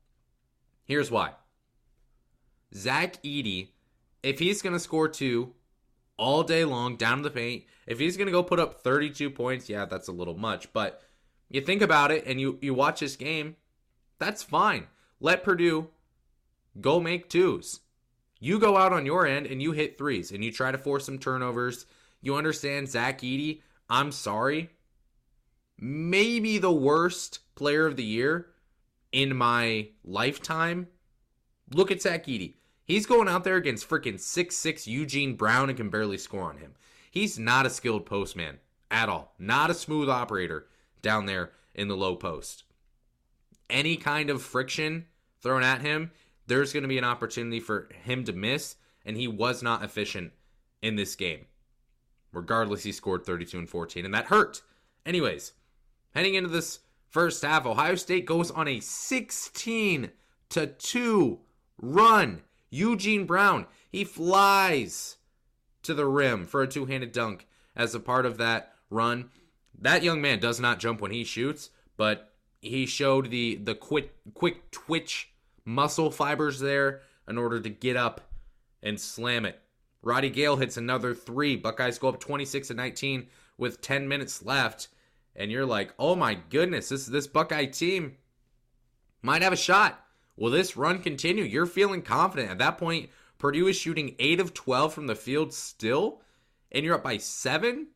Here's 0.86 1.12
why. 1.12 1.34
Zach 2.74 3.22
Edey, 3.22 3.68
if 4.24 4.40
he's 4.40 4.62
going 4.62 4.74
to 4.74 4.80
score 4.80 5.10
two 5.10 5.54
all 6.16 6.44
day 6.44 6.64
long 6.64 6.96
down 6.96 7.22
the 7.22 7.30
paint, 7.30 7.66
if 7.86 8.00
he's 8.00 8.16
going 8.16 8.28
to 8.28 8.32
go 8.32 8.44
put 8.44 8.62
up 8.62 8.82
32 8.82 9.30
points, 9.30 9.68
yeah, 9.68 9.84
that's 9.84 10.08
a 10.08 10.14
little 10.14 10.38
much. 10.38 10.72
But 10.72 11.02
you 11.50 11.60
think 11.60 11.82
about 11.82 12.12
it 12.12 12.26
and 12.26 12.40
you, 12.40 12.58
you 12.62 12.74
watch 12.74 13.02
this 13.02 13.18
game, 13.18 13.58
that's 14.20 14.44
fine. 14.44 14.88
Let 15.20 15.44
Purdue 15.44 15.88
go 16.80 17.00
make 17.00 17.30
twos. 17.30 17.80
You 18.40 18.60
go 18.60 18.78
out 18.78 18.94
on 18.94 19.06
your 19.06 19.26
end 19.26 19.48
and 19.48 19.62
you 19.62 19.72
hit 19.72 19.98
threes 19.98 20.32
and 20.32 20.44
you 20.44 20.52
try 20.52 20.72
to 20.72 20.78
force 20.78 21.06
some 21.06 21.20
turnovers. 21.20 21.86
You 22.22 22.36
understand 22.36 22.90
Zach 22.90 23.22
Edey, 23.22 23.62
I'm 23.90 24.12
sorry. 24.12 24.70
Maybe 25.78 26.58
the 26.58 26.72
worst 26.72 27.40
player 27.56 27.86
of 27.86 27.96
the 27.96 28.04
year 28.04 28.48
in 29.12 29.36
my 29.36 29.90
lifetime. 30.04 30.88
Look 31.74 31.92
at 31.92 32.02
Zach 32.02 32.28
Edey. 32.28 32.56
He's 32.84 33.06
going 33.06 33.28
out 33.28 33.44
there 33.44 33.56
against 33.56 33.88
freaking 33.88 34.20
six-six 34.20 34.88
Eugene 34.88 35.36
Brown 35.36 35.70
and 35.70 35.78
can 35.78 35.90
barely 35.90 36.18
score 36.18 36.44
on 36.44 36.58
him. 36.58 36.74
He's 37.12 37.38
not 37.38 37.66
a 37.66 37.70
skilled 37.70 38.06
postman 38.06 38.60
at 38.90 39.10
all. 39.10 39.34
Not 39.38 39.70
a 39.70 39.76
smooth 39.76 40.10
operator 40.10 40.68
down 41.02 41.26
there 41.26 41.52
in 41.76 41.88
the 41.88 41.98
low 41.98 42.16
post. 42.16 42.64
Any 43.70 43.98
kind 43.98 44.30
of 44.30 44.42
friction 44.42 45.06
thrown 45.42 45.64
at 45.64 45.82
him, 45.82 46.12
there's 46.48 46.74
going 46.74 46.84
to 46.84 46.90
be 46.90 46.98
an 46.98 47.04
opportunity 47.04 47.60
for 47.60 47.90
him 48.04 48.24
to 48.26 48.34
miss, 48.34 48.76
and 49.06 49.16
he 49.16 49.28
was 49.28 49.62
not 49.62 49.84
efficient 49.84 50.34
in 50.82 50.96
this 50.96 51.16
game. 51.16 51.46
Regardless, 52.34 52.84
he 52.84 52.92
scored 52.92 53.26
32 53.26 53.58
and 53.58 53.70
14, 53.70 54.06
and 54.06 54.14
that 54.14 54.26
hurt. 54.26 54.62
Anyways, 55.06 55.54
heading 56.14 56.36
into 56.36 56.50
this 56.50 56.80
first 57.10 57.42
half, 57.44 57.66
Ohio 57.66 57.96
State 57.96 58.26
goes 58.26 58.52
on 58.52 58.68
a 58.68 58.80
16 58.80 60.12
to 60.50 60.68
2 60.68 61.40
run. 61.82 62.42
Eugene 62.70 63.26
Brown, 63.26 63.66
he 63.90 64.04
flies 64.04 65.18
to 65.84 65.94
the 65.94 66.06
rim 66.06 66.46
for 66.46 66.62
a 66.62 66.68
two-handed 66.68 67.12
dunk 67.12 67.48
as 67.76 67.96
a 67.96 68.00
part 68.00 68.26
of 68.26 68.38
that 68.38 68.74
run. 68.90 69.30
That 69.80 70.04
young 70.04 70.22
man 70.22 70.40
does 70.40 70.60
not 70.60 70.80
jump 70.80 71.02
when 71.02 71.12
he 71.12 71.24
shoots, 71.24 71.70
but 71.98 72.34
he 72.62 72.86
showed 72.86 73.30
the 73.30 73.56
the 73.56 73.76
quick 73.76 74.14
quick 74.34 74.72
twitch 74.72 75.32
muscle 75.66 76.12
fibers 76.12 76.60
there 76.60 77.02
in 77.28 77.38
order 77.38 77.60
to 77.60 77.70
get 77.70 77.96
up 77.96 78.22
and 78.82 79.00
slam 79.00 79.46
it. 79.46 79.62
Roddy 80.02 80.30
Gayle 80.30 80.56
hits 80.56 80.78
another 80.78 81.14
three. 81.14 81.56
Buckeyes 81.56 82.00
go 82.00 82.10
up 82.10 82.20
26 82.20 82.70
to 82.70 82.74
19 82.74 83.28
with 83.58 83.82
10 83.82 84.08
minutes 84.08 84.44
left. 84.44 84.88
And 85.36 85.52
you're 85.52 85.66
like, 85.66 85.94
oh 86.00 86.16
my 86.16 86.36
goodness, 86.50 86.90
this 86.90 87.06
this 87.06 87.28
Buckeye 87.28 87.66
team 87.66 88.18
might 89.22 89.42
have 89.42 89.54
a 89.54 89.58
shot. 89.58 90.04
Will 90.36 90.52
this 90.52 90.78
run 90.78 91.00
continue? 91.00 91.44
You're 91.44 91.66
feeling 91.66 92.02
confident. 92.02 92.50
At 92.50 92.58
that 92.60 92.78
point, 92.78 93.10
Purdue 93.38 93.68
is 93.68 93.76
shooting 93.76 94.16
8 94.20 94.40
of 94.40 94.54
12 94.54 94.94
from 94.94 95.08
the 95.08 95.16
field 95.16 95.54
still, 95.54 96.22
and 96.72 96.86
you're 96.86 96.96
up 96.96 97.04
by 97.04 97.18
7? 97.18 97.88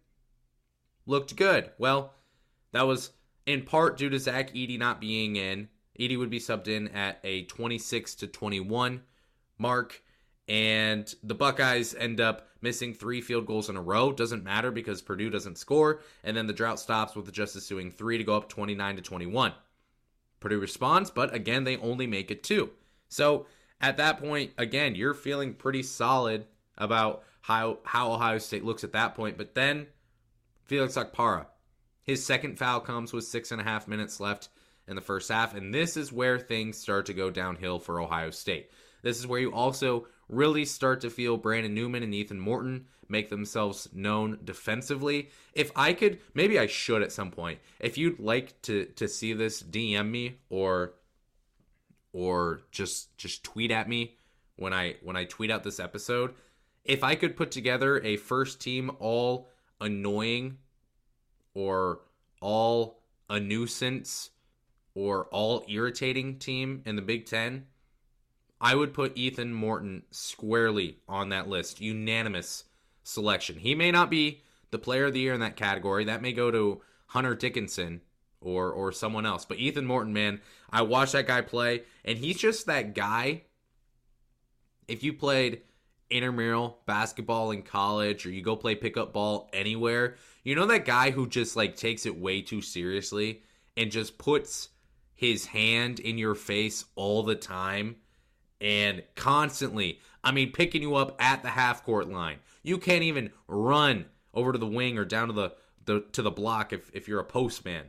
Looked 1.06 1.36
good. 1.36 1.72
Well, 1.78 2.14
that 2.74 2.86
was 2.88 3.12
in 3.46 3.64
part 3.64 3.98
due 3.98 4.10
to 4.10 4.20
Zach 4.20 4.54
Edey 4.54 4.78
not 4.78 5.02
being 5.02 5.36
in. 5.36 5.70
Edey 6.00 6.18
would 6.18 6.30
be 6.30 6.40
subbed 6.40 6.68
in 6.68 6.88
at 6.90 7.20
a 7.24 7.44
26 7.46 8.16
to 8.16 8.28
21 8.28 9.04
mark. 9.58 10.02
and 10.50 11.14
the 11.24 11.36
Buckeyes 11.36 11.96
end 11.96 12.20
up 12.20 12.50
missing 12.62 12.94
three 12.94 13.22
field 13.22 13.46
goals 13.46 13.70
in 13.70 13.78
a 13.78 13.82
row. 13.82 14.12
Doesn't 14.12 14.44
matter 14.44 14.72
because 14.72 15.02
Purdue 15.02 15.30
doesn't 15.30 15.58
score, 15.58 16.02
and 16.24 16.36
then 16.36 16.48
the 16.48 16.54
drought 16.54 16.80
stops 16.80 17.16
with 17.16 17.26
the 17.26 17.32
Justice 17.32 17.70
Sueing 17.70 17.94
three 17.94 18.18
to 18.18 18.24
go 18.24 18.36
up 18.36 18.50
29 18.50 18.98
to 18.98 19.02
21. 19.02 19.54
Purdue 20.40 20.60
responds, 20.60 21.10
but 21.12 21.34
again, 21.34 21.64
they 21.64 21.78
only 21.78 22.08
make 22.08 22.30
it 22.32 22.44
two. 22.44 22.72
So 23.08 23.46
at 23.80 23.98
that 23.98 24.20
point, 24.20 24.52
again, 24.58 24.96
you're 24.96 25.14
feeling 25.14 25.54
pretty 25.54 25.84
solid 25.84 26.46
about 26.78 27.24
how 27.42 27.80
how 27.84 28.12
Ohio 28.12 28.38
State 28.40 28.66
looks 28.66 28.84
at 28.84 28.94
that 28.94 29.16
point. 29.16 29.38
But 29.38 29.56
then 29.56 29.88
Felix 30.66 30.96
Okpara, 30.96 31.46
his 32.04 32.26
second 32.26 32.58
foul 32.58 32.80
comes 32.80 33.14
with 33.14 33.24
six 33.24 33.52
and 33.52 33.62
a 33.62 33.64
half 33.64 33.88
minutes 33.88 34.20
left 34.20 34.50
in 34.88 34.96
the 34.96 35.02
first 35.02 35.30
half, 35.30 35.56
and 35.56 35.74
this 35.74 35.96
is 35.96 36.12
where 36.12 36.38
things 36.38 36.78
start 36.78 37.06
to 37.06 37.14
go 37.14 37.30
downhill 37.30 37.80
for 37.80 38.02
Ohio 38.02 38.30
State. 38.30 38.70
This 39.02 39.20
is 39.20 39.28
where 39.28 39.40
you 39.40 39.54
also 39.54 40.08
really 40.30 40.66
start 40.66 41.02
to 41.02 41.10
feel 41.10 41.38
Brandon 41.38 41.74
Newman 41.74 42.04
and 42.04 42.14
Ethan 42.14 42.40
Morton 42.40 42.86
make 43.08 43.30
themselves 43.30 43.88
known 43.94 44.40
defensively. 44.44 45.30
If 45.54 45.72
I 45.76 45.94
could, 45.94 46.20
maybe 46.34 46.58
I 46.58 46.68
should 46.68 47.04
at 47.04 47.12
some 47.12 47.32
point. 47.32 47.60
If 47.80 47.98
you'd 47.98 48.20
like 48.20 48.62
to 48.64 48.86
to 48.86 49.08
see 49.08 49.34
this, 49.34 49.62
DM 49.62 50.10
me 50.10 50.38
or 50.50 50.94
or 52.12 52.62
just 52.72 53.18
just 53.18 53.44
tweet 53.44 53.72
at 53.72 53.90
me 53.90 54.16
when 54.56 54.74
I 54.74 54.96
when 55.02 55.16
I 55.16 55.26
tweet 55.26 55.52
out 55.52 55.64
this 55.64 55.80
episode. 55.80 56.34
If 56.86 57.04
I 57.04 57.16
could 57.16 57.38
put 57.38 57.52
together 57.52 58.02
a 58.04 58.18
first 58.18 58.60
team 58.60 58.92
all 59.00 59.48
annoying 59.80 60.58
or 61.54 62.02
all 62.42 63.02
a 63.30 63.40
nuisance 63.40 64.32
or 64.96 65.26
all 65.26 65.66
irritating 65.68 66.38
team 66.38 66.82
in 66.86 66.96
the 66.96 67.02
Big 67.02 67.26
10, 67.26 67.66
I 68.62 68.76
would 68.76 68.94
put 68.94 69.18
Ethan 69.18 69.54
Morton 69.54 70.04
squarely 70.12 71.00
on 71.08 71.30
that 71.30 71.48
list. 71.48 71.82
Unanimous 71.82 72.66
selection. 73.04 73.58
He 73.58 73.76
may 73.76 73.92
not 73.92 74.10
be 74.10 74.42
the 74.72 74.80
player 74.80 75.06
of 75.06 75.14
the 75.14 75.20
year 75.20 75.34
in 75.34 75.42
that 75.42 75.56
category. 75.56 76.06
That 76.06 76.22
may 76.22 76.32
go 76.32 76.50
to 76.52 76.82
Hunter 77.08 77.36
Dickinson 77.36 78.02
or 78.42 78.72
or 78.72 78.92
someone 78.92 79.26
else. 79.26 79.46
But 79.46 79.60
Ethan 79.60 79.86
Morton, 79.86 80.14
man, 80.14 80.42
I 80.70 80.82
watched 80.82 81.14
that 81.14 81.28
guy 81.28 81.42
play, 81.42 81.84
and 82.04 82.18
he's 82.18 82.38
just 82.38 82.66
that 82.68 82.94
guy. 82.94 83.44
If 84.88 85.04
you 85.04 85.14
played 85.14 85.62
intramural 86.10 86.80
basketball 86.86 87.52
in 87.52 87.64
college 87.64 88.26
or 88.26 88.30
you 88.30 88.42
go 88.42 88.56
play 88.56 88.76
pickup 88.76 89.14
ball 89.14 89.50
anywhere, 89.54 90.16
you 90.44 90.56
know 90.56 90.66
that 90.66 90.86
guy 90.86 91.12
who 91.12 91.28
just 91.28 91.56
like 91.56 91.76
takes 91.76 92.06
it 92.06 92.20
way 92.20 92.42
too 92.42 92.62
seriously 92.62 93.42
and 93.78 93.92
just 93.92 94.18
puts 94.18 94.70
his 95.16 95.46
hand 95.46 96.00
in 96.00 96.18
your 96.18 96.36
face 96.36 96.86
all 96.96 97.24
the 97.24 97.36
time 97.36 97.96
and 98.64 99.04
constantly, 99.16 100.00
I 100.24 100.32
mean, 100.32 100.54
picking 100.54 100.82
you 100.82 100.96
up 100.96 101.22
at 101.22 101.44
the 101.44 101.50
half 101.50 101.84
court 101.84 102.10
line. 102.10 102.38
You 102.64 102.78
can't 102.78 103.04
even 103.04 103.32
run 103.48 104.06
over 104.34 104.54
to 104.54 104.58
the 104.58 104.66
wing 104.66 104.98
or 104.98 105.06
down 105.06 105.28
to 105.28 105.34
the, 105.34 105.54
the 105.86 106.06
to 106.14 106.22
the 106.22 106.32
block 106.32 106.72
if, 106.72 106.90
if 106.94 107.08
you're 107.10 107.20
a 107.20 107.26
postman. 107.26 107.88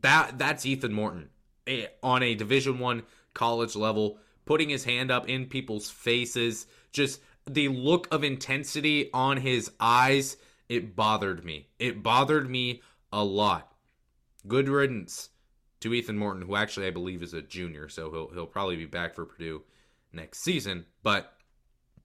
That 0.00 0.38
that's 0.38 0.64
Ethan 0.64 0.92
Morton 0.92 1.28
eh, 1.66 1.86
on 2.02 2.22
a 2.22 2.36
Division 2.36 2.78
One 2.78 3.02
college 3.34 3.74
level, 3.74 4.18
putting 4.44 4.68
his 4.68 4.84
hand 4.84 5.10
up 5.10 5.28
in 5.28 5.46
people's 5.46 5.90
faces, 5.90 6.66
just 6.92 7.20
the 7.46 7.68
look 7.68 8.06
of 8.12 8.22
intensity 8.22 9.10
on 9.12 9.38
his 9.38 9.72
eyes. 9.80 10.36
It 10.68 10.96
bothered 10.96 11.44
me. 11.44 11.68
It 11.78 12.02
bothered 12.02 12.48
me 12.48 12.82
a 13.12 13.24
lot. 13.24 13.72
Good 14.46 14.68
riddance 14.68 15.30
to 15.80 15.92
Ethan 15.92 16.18
Morton, 16.18 16.42
who 16.42 16.56
actually 16.56 16.86
I 16.86 16.90
believe 16.90 17.22
is 17.22 17.34
a 17.34 17.42
junior, 17.42 17.88
so 17.88 18.10
he'll 18.10 18.28
he'll 18.28 18.46
probably 18.46 18.76
be 18.76 18.86
back 18.86 19.14
for 19.14 19.24
Purdue 19.24 19.62
next 20.12 20.40
season. 20.40 20.86
But 21.02 21.32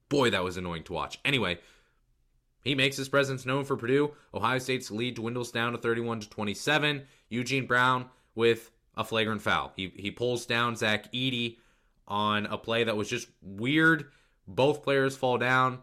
boy, 0.08 0.30
that 0.30 0.44
was 0.44 0.56
annoying 0.56 0.84
to 0.84 0.92
watch. 0.92 1.18
Anyway, 1.24 1.58
he 2.62 2.74
makes 2.74 2.96
his 2.96 3.08
presence 3.08 3.46
known 3.46 3.64
for 3.64 3.76
Purdue. 3.76 4.12
Ohio 4.34 4.58
State's 4.58 4.90
lead 4.90 5.14
dwindles 5.14 5.50
down 5.50 5.72
to 5.72 5.78
31 5.78 6.20
to 6.20 6.30
27. 6.30 7.02
Eugene 7.30 7.66
Brown 7.66 8.06
with 8.34 8.70
a 8.96 9.04
flagrant 9.04 9.42
foul. 9.42 9.72
He 9.76 9.92
he 9.96 10.10
pulls 10.10 10.46
down 10.46 10.76
Zach 10.76 11.10
Edey 11.12 11.56
on 12.06 12.46
a 12.46 12.58
play 12.58 12.84
that 12.84 12.96
was 12.96 13.08
just 13.08 13.28
weird. 13.40 14.10
Both 14.46 14.82
players 14.82 15.16
fall 15.16 15.38
down. 15.38 15.78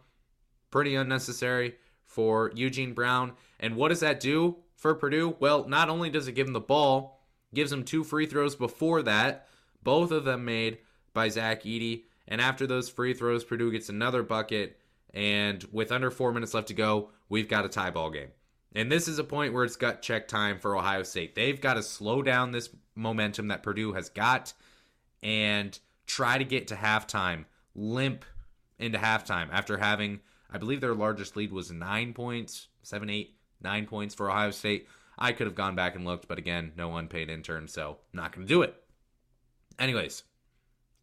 Pretty 0.70 0.96
unnecessary 0.96 1.76
for 2.08 2.52
Eugene 2.56 2.94
Brown. 2.94 3.34
And 3.60 3.76
what 3.76 3.90
does 3.90 4.00
that 4.00 4.20
do 4.20 4.58
for 4.76 4.96
Purdue? 4.96 5.36
Well, 5.40 5.68
not 5.68 5.90
only 5.90 6.10
does 6.10 6.28
it 6.28 6.34
give 6.34 6.48
him 6.48 6.54
the 6.54 6.60
ball, 6.60 7.22
gives 7.54 7.72
him 7.72 7.84
two 7.84 8.04
free 8.04 8.26
throws 8.26 8.56
before 8.56 9.04
that, 9.04 9.48
both 9.84 10.12
of 10.12 10.26
them 10.26 10.46
made 10.46 10.80
by 11.14 11.30
Zach 11.30 11.64
Edey. 11.64 12.04
And 12.28 12.42
after 12.42 12.68
those 12.68 12.90
free 12.90 13.14
throws, 13.14 13.44
Purdue 13.44 13.72
gets 13.72 13.90
another 13.90 14.24
bucket. 14.24 14.80
And 15.14 15.64
with 15.72 15.92
under 15.92 16.12
four 16.12 16.32
minutes 16.32 16.54
left 16.54 16.68
to 16.68 16.74
go, 16.74 17.12
we've 17.30 17.48
got 17.48 17.66
a 17.66 17.70
tie 17.70 17.92
ball 17.92 18.10
game. 18.10 18.30
And 18.76 18.92
this 18.92 19.08
is 19.08 19.18
a 19.18 19.24
point 19.24 19.54
where 19.54 19.64
it's 19.64 19.76
gut 19.76 20.02
check 20.02 20.28
time 20.28 20.60
for 20.60 20.76
Ohio 20.76 21.04
State. 21.04 21.36
They've 21.36 21.60
got 21.60 21.76
to 21.76 21.84
slow 21.84 22.22
down 22.22 22.52
this 22.52 22.70
momentum 22.96 23.48
that 23.48 23.64
Purdue 23.64 23.94
has 23.94 24.10
got 24.10 24.54
and 25.24 25.78
try 26.06 26.38
to 26.38 26.44
get 26.44 26.68
to 26.68 26.76
halftime, 26.76 27.46
limp 27.76 28.26
into 28.78 28.98
halftime 28.98 29.48
after 29.52 29.78
having, 29.78 30.20
I 30.52 30.58
believe 30.58 30.82
their 30.82 30.94
largest 30.94 31.36
lead 31.36 31.52
was 31.52 31.72
nine 31.72 32.14
points, 32.14 32.68
seven, 32.84 33.10
eight, 33.10 33.36
nine 33.62 33.86
points 33.86 34.16
for 34.16 34.30
Ohio 34.30 34.52
State. 34.52 34.88
I 35.18 35.32
could 35.32 35.48
have 35.48 35.56
gone 35.56 35.76
back 35.76 35.96
and 35.96 36.06
looked, 36.06 36.28
but 36.28 36.38
again, 36.38 36.74
no 36.78 36.96
unpaid 36.96 37.30
intern, 37.30 37.68
so 37.68 37.98
not 38.14 38.34
going 38.34 38.48
to 38.48 38.54
do 38.54 38.62
it. 38.62 38.76
Anyways, 39.80 40.24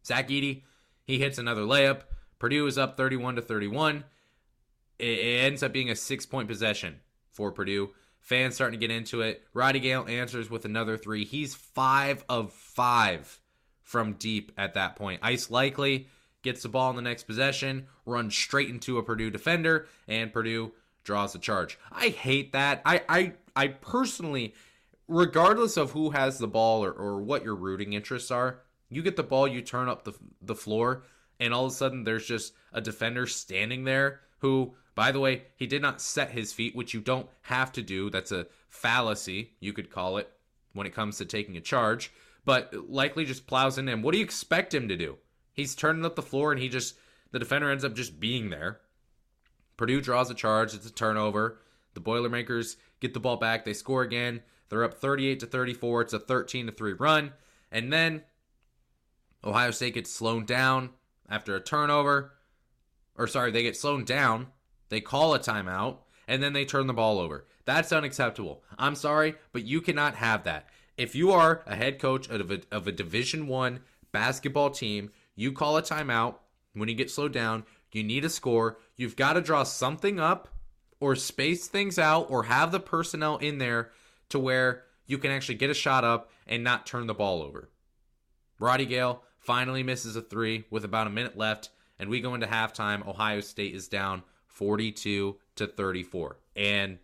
Zach 0.05 0.29
Edey, 0.29 0.63
he 1.03 1.19
hits 1.19 1.37
another 1.37 1.61
layup. 1.61 2.01
Purdue 2.39 2.65
is 2.67 2.77
up 2.77 2.97
31 2.97 3.35
to 3.35 3.41
31. 3.41 4.03
It, 4.97 5.03
ends 5.43 5.63
up 5.63 5.73
being 5.73 5.89
a 5.89 5.95
six 5.95 6.25
point 6.25 6.47
possession 6.47 7.01
for 7.31 7.51
Purdue. 7.51 7.91
Fans 8.19 8.55
starting 8.55 8.79
to 8.79 8.87
get 8.87 8.95
into 8.95 9.21
it. 9.21 9.43
Roddy 9.53 9.79
Gayle 9.79 10.07
answers 10.07 10.49
with 10.49 10.65
another 10.65 10.97
three. 10.97 11.25
He's 11.25 11.53
five 11.53 12.23
of 12.27 12.51
five 12.53 13.39
from 13.83 14.13
deep 14.13 14.51
at 14.57 14.73
that 14.73 14.95
point. 14.95 15.19
Ice 15.21 15.47
Likekele 15.47 16.07
gets 16.45 16.63
the 16.63 16.69
ball 16.69 16.91
in 16.91 16.95
the 16.95 17.01
next 17.01 17.23
possession, 17.23 17.87
runs 18.05 18.33
straight 18.33 18.69
into 18.69 18.97
a 18.97 19.03
Purdue 19.03 19.29
defender, 19.29 19.87
and 20.07 20.31
Purdue 20.31 20.71
draws 21.03 21.33
the 21.33 21.39
charge. 21.39 21.77
I 21.91 22.09
hate 22.09 22.53
that. 22.53 22.81
I 22.85 23.01
I 23.09 23.33
I 23.55 23.67
personally, 23.67 24.53
regardless 25.09 25.75
of 25.75 25.91
who 25.91 26.11
has 26.11 26.37
the 26.37 26.47
ball 26.47 26.85
or, 26.85 26.91
or 26.91 27.21
what 27.21 27.43
your 27.43 27.55
rooting 27.55 27.91
interests 27.91 28.31
are, 28.31 28.61
you 28.89 29.01
get 29.01 29.17
the 29.17 29.23
ball, 29.23 29.47
you 29.47 29.61
turn 29.61 29.89
up 29.89 30.05
the 30.05 30.13
the 30.41 30.55
floor, 30.55 31.03
and 31.39 31.53
all 31.53 31.65
of 31.65 31.71
a 31.71 31.75
sudden 31.75 32.05
there's 32.05 32.27
just 32.27 32.53
a 32.71 32.79
defender 32.79 33.27
standing 33.27 33.83
there 33.83 34.21
who, 34.39 34.75
by 34.93 35.11
the 35.11 35.19
way, 35.19 35.43
he 35.55 35.65
did 35.65 35.81
not 35.81 35.99
set 35.99 36.29
his 36.29 36.53
feet, 36.53 36.75
which 36.75 36.93
you 36.93 37.01
don't 37.01 37.27
have 37.41 37.71
to 37.73 37.81
do. 37.81 38.09
That's 38.09 38.31
a 38.31 38.47
fallacy, 38.69 39.53
you 39.59 39.73
could 39.73 39.89
call 39.89 40.17
it, 40.17 40.29
when 40.73 40.85
it 40.85 40.93
comes 40.93 41.17
to 41.17 41.25
taking 41.25 41.57
a 41.57 41.61
charge. 41.61 42.11
But 42.45 42.71
Likekele 42.73 43.25
just 43.25 43.47
plows 43.47 43.79
in, 43.79 43.89
him. 43.89 44.03
what 44.03 44.11
do 44.11 44.19
you 44.19 44.23
expect 44.23 44.73
him 44.73 44.87
to 44.87 44.95
do? 44.95 45.17
He's 45.55 45.75
turning 45.75 46.05
up 46.05 46.15
the 46.15 46.21
floor, 46.21 46.51
and 46.51 46.61
he 46.61 46.69
just 46.69 46.95
the 47.31 47.39
defender 47.39 47.71
ends 47.71 47.83
up 47.83 47.95
just 47.95 48.19
being 48.19 48.49
there. 48.49 48.79
Purdue 49.77 50.01
draws 50.01 50.29
a 50.29 50.35
charge. 50.35 50.73
It's 50.73 50.85
a 50.85 50.91
turnover. 50.91 51.59
The 51.93 51.99
Boilermakers 51.99 52.77
get 52.99 53.13
the 53.13 53.19
ball 53.19 53.37
back. 53.37 53.65
They 53.65 53.73
score 53.73 54.03
again. 54.03 54.41
They're 54.69 54.83
up 54.83 54.95
38 54.95 55.39
to 55.41 55.45
34. 55.45 56.01
It's 56.01 56.13
a 56.13 56.19
13 56.19 56.67
to 56.67 56.71
3 56.71 56.93
run. 56.93 57.33
And 57.71 57.91
then 57.91 58.23
Ohio 59.43 59.71
State 59.71 59.95
gets 59.95 60.11
slowed 60.11 60.45
down 60.45 60.91
after 61.29 61.55
a 61.55 61.61
turnover. 61.61 62.33
Or 63.17 63.27
sorry, 63.27 63.51
they 63.51 63.63
get 63.63 63.77
slowed 63.77 64.05
down. 64.05 64.47
They 64.89 65.01
call 65.01 65.33
a 65.33 65.39
timeout 65.39 65.97
and 66.27 66.41
then 66.41 66.53
they 66.53 66.65
turn 66.65 66.87
the 66.87 66.93
ball 66.93 67.19
over. 67.19 67.45
That's 67.65 67.91
unacceptable. 67.91 68.63
I'm 68.77 68.95
sorry, 68.95 69.35
but 69.51 69.65
you 69.65 69.81
cannot 69.81 70.15
have 70.15 70.43
that. 70.43 70.67
If 70.97 71.15
you 71.15 71.31
are 71.31 71.63
a 71.65 71.75
head 71.75 71.99
coach 71.99 72.29
of 72.29 72.51
a, 72.51 72.61
of 72.71 72.87
a 72.87 72.91
Division 72.91 73.47
1 73.47 73.79
basketball 74.11 74.69
team, 74.69 75.11
you 75.35 75.51
call 75.51 75.77
a 75.77 75.81
timeout 75.81 76.35
when 76.73 76.89
you 76.89 76.95
get 76.95 77.11
slowed 77.11 77.33
down, 77.33 77.63
you 77.91 78.03
need 78.03 78.25
a 78.25 78.29
score, 78.29 78.77
you've 78.97 79.15
got 79.15 79.33
to 79.33 79.41
draw 79.41 79.63
something 79.63 80.19
up 80.19 80.49
or 80.99 81.15
space 81.15 81.67
things 81.67 81.97
out 81.97 82.29
or 82.29 82.43
have 82.43 82.71
the 82.71 82.79
personnel 82.79 83.37
in 83.37 83.57
there 83.57 83.91
to 84.29 84.39
where 84.39 84.83
you 85.05 85.17
can 85.17 85.31
actually 85.31 85.55
get 85.55 85.69
a 85.69 85.73
shot 85.73 86.03
up 86.03 86.29
and 86.47 86.63
not 86.63 86.85
turn 86.85 87.07
the 87.07 87.13
ball 87.13 87.41
over. 87.41 87.69
Roddy 88.59 88.85
Gayle 88.85 89.23
finally 89.37 89.83
misses 89.83 90.15
a 90.15 90.21
three 90.21 90.65
with 90.69 90.83
about 90.83 91.07
a 91.07 91.11
minute 91.11 91.37
left, 91.37 91.69
and 91.99 92.09
we 92.09 92.19
go 92.19 92.33
into 92.33 92.47
halftime. 92.47 93.07
Ohio 93.07 93.39
State 93.39 93.75
is 93.75 93.87
down 93.87 94.23
42 94.47 95.37
to 95.55 95.67
34. 95.67 96.37
And 96.55 96.97